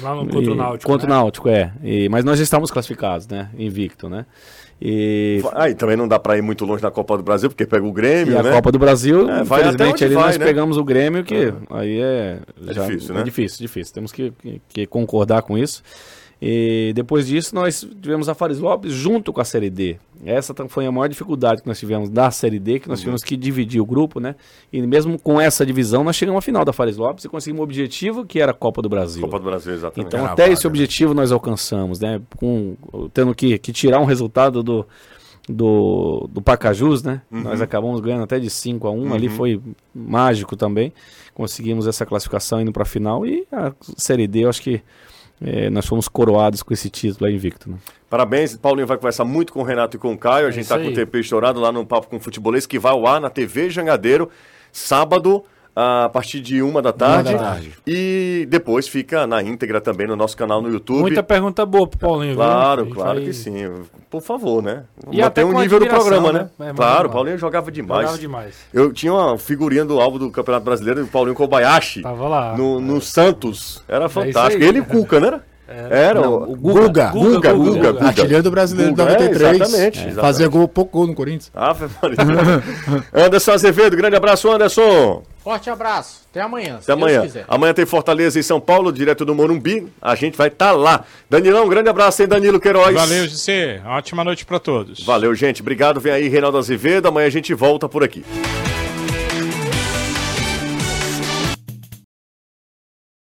[0.00, 0.90] Lá no, contra o Náutico.
[0.90, 1.14] Contra né?
[1.14, 1.72] o Náutico, é.
[1.82, 3.50] E- mas nós já estávamos classificados, né?
[3.58, 4.24] Invicto, né?
[4.84, 7.86] E, Aí também não dá pra ir muito longe na Copa do Brasil, porque pega
[7.86, 8.50] o Grêmio, e a né?
[8.50, 10.44] Copa do Brasil, É, infelizmente, ali vai, nós né?
[10.44, 12.38] pegamos o Grêmio, que aí é...
[12.66, 13.20] É difícil, né?
[13.20, 13.94] É difícil, difícil.
[13.94, 15.82] Temos que, que- que concordar com isso.
[16.44, 19.96] E depois disso, nós tivemos a Fares Lopes junto com a Série D.
[20.26, 23.02] Essa foi a maior dificuldade que nós tivemos da Série D, que nós Uhum.
[23.04, 24.34] tivemos que dividir o grupo, né?
[24.72, 27.62] E mesmo com essa divisão, nós chegamos à final da Fares Lopes e conseguimos um
[27.62, 29.22] objetivo que era a Copa do Brasil.
[29.22, 30.08] Copa do Brasil, exatamente.
[30.08, 30.68] Então, até vaga, esse né?
[30.68, 32.20] objetivo nós alcançamos, né?
[32.36, 32.76] Com,
[33.14, 34.84] tendo que, que tirar um resultado do,
[35.48, 37.22] do, do Pacajus, né?
[37.30, 37.42] Uhum.
[37.42, 39.60] Nós acabamos ganhando até de 5 a 1 ali foi
[39.94, 40.92] mágico também.
[41.34, 44.82] Conseguimos essa classificação indo para a final e a Série D, eu acho que
[45.44, 47.70] eh, nós fomos coroados com esse título aí invicto.
[47.70, 47.76] Né?
[48.08, 50.46] Parabéns, Paulinho vai conversar muito com o Renato e com o Caio.
[50.46, 50.94] A gente É isso tá com o.
[50.94, 54.28] TP estourado lá no Papo com Futebolês, que vai ao ar na TV Jangadeiro,
[54.70, 55.44] sábado,
[55.74, 57.32] a partir de uma da tarde.
[57.32, 57.72] da tarde.
[57.86, 61.00] E depois fica na íntegra também no nosso canal no YouTube.
[61.00, 62.44] Muita pergunta boa pro Paulinho, viu?
[62.44, 63.52] Claro, gente claro que sim.
[64.10, 64.84] Por favor, né?
[65.04, 66.50] E Manter até o com nível do programa, né?
[66.58, 66.70] né?
[66.70, 68.02] É, claro, o Paulinho jogava demais.
[68.02, 68.54] Jogava demais.
[68.72, 72.02] Eu tinha uma figurinha do álbum do Campeonato Brasileiro do Paulinho Kobayashi.
[72.02, 72.56] Tava lá.
[72.56, 73.82] No, no Santos.
[73.88, 74.62] Era isso fantástico.
[74.62, 74.68] aí.
[74.68, 75.40] Ele e o Cuca, né?
[75.90, 77.08] Era Não, o o Guga.
[77.10, 78.04] Guga, Guga, Guga, Guga.
[78.06, 79.54] Artilheiro do Brasileiro de Guga, é, 93.
[79.60, 80.02] exatamente, É.
[80.02, 80.14] exatamente.
[80.20, 81.50] Fazia gol, pouco gol no Corinthians.
[81.54, 82.16] Maria.
[83.26, 85.22] Anderson Azevedo, grande abraço, Anderson.
[85.42, 86.22] Forte abraço.
[86.30, 86.78] Até amanhã.
[86.80, 87.24] Até amanhã.
[87.48, 89.88] Amanhã tem Fortaleza e São Paulo, direto do Morumbi.
[90.00, 91.04] A gente vai estar lá.
[91.28, 92.94] Danilão, grande abraço, hein, Danilo Queiroz.
[92.94, 93.80] Valeu, GC.
[93.84, 95.04] Ótima noite pra todos.
[95.04, 95.60] Valeu, gente.
[95.60, 96.00] Obrigado.
[96.00, 97.08] Vem aí, Reinaldo Azevedo.
[97.08, 98.24] Amanhã a gente volta por aqui.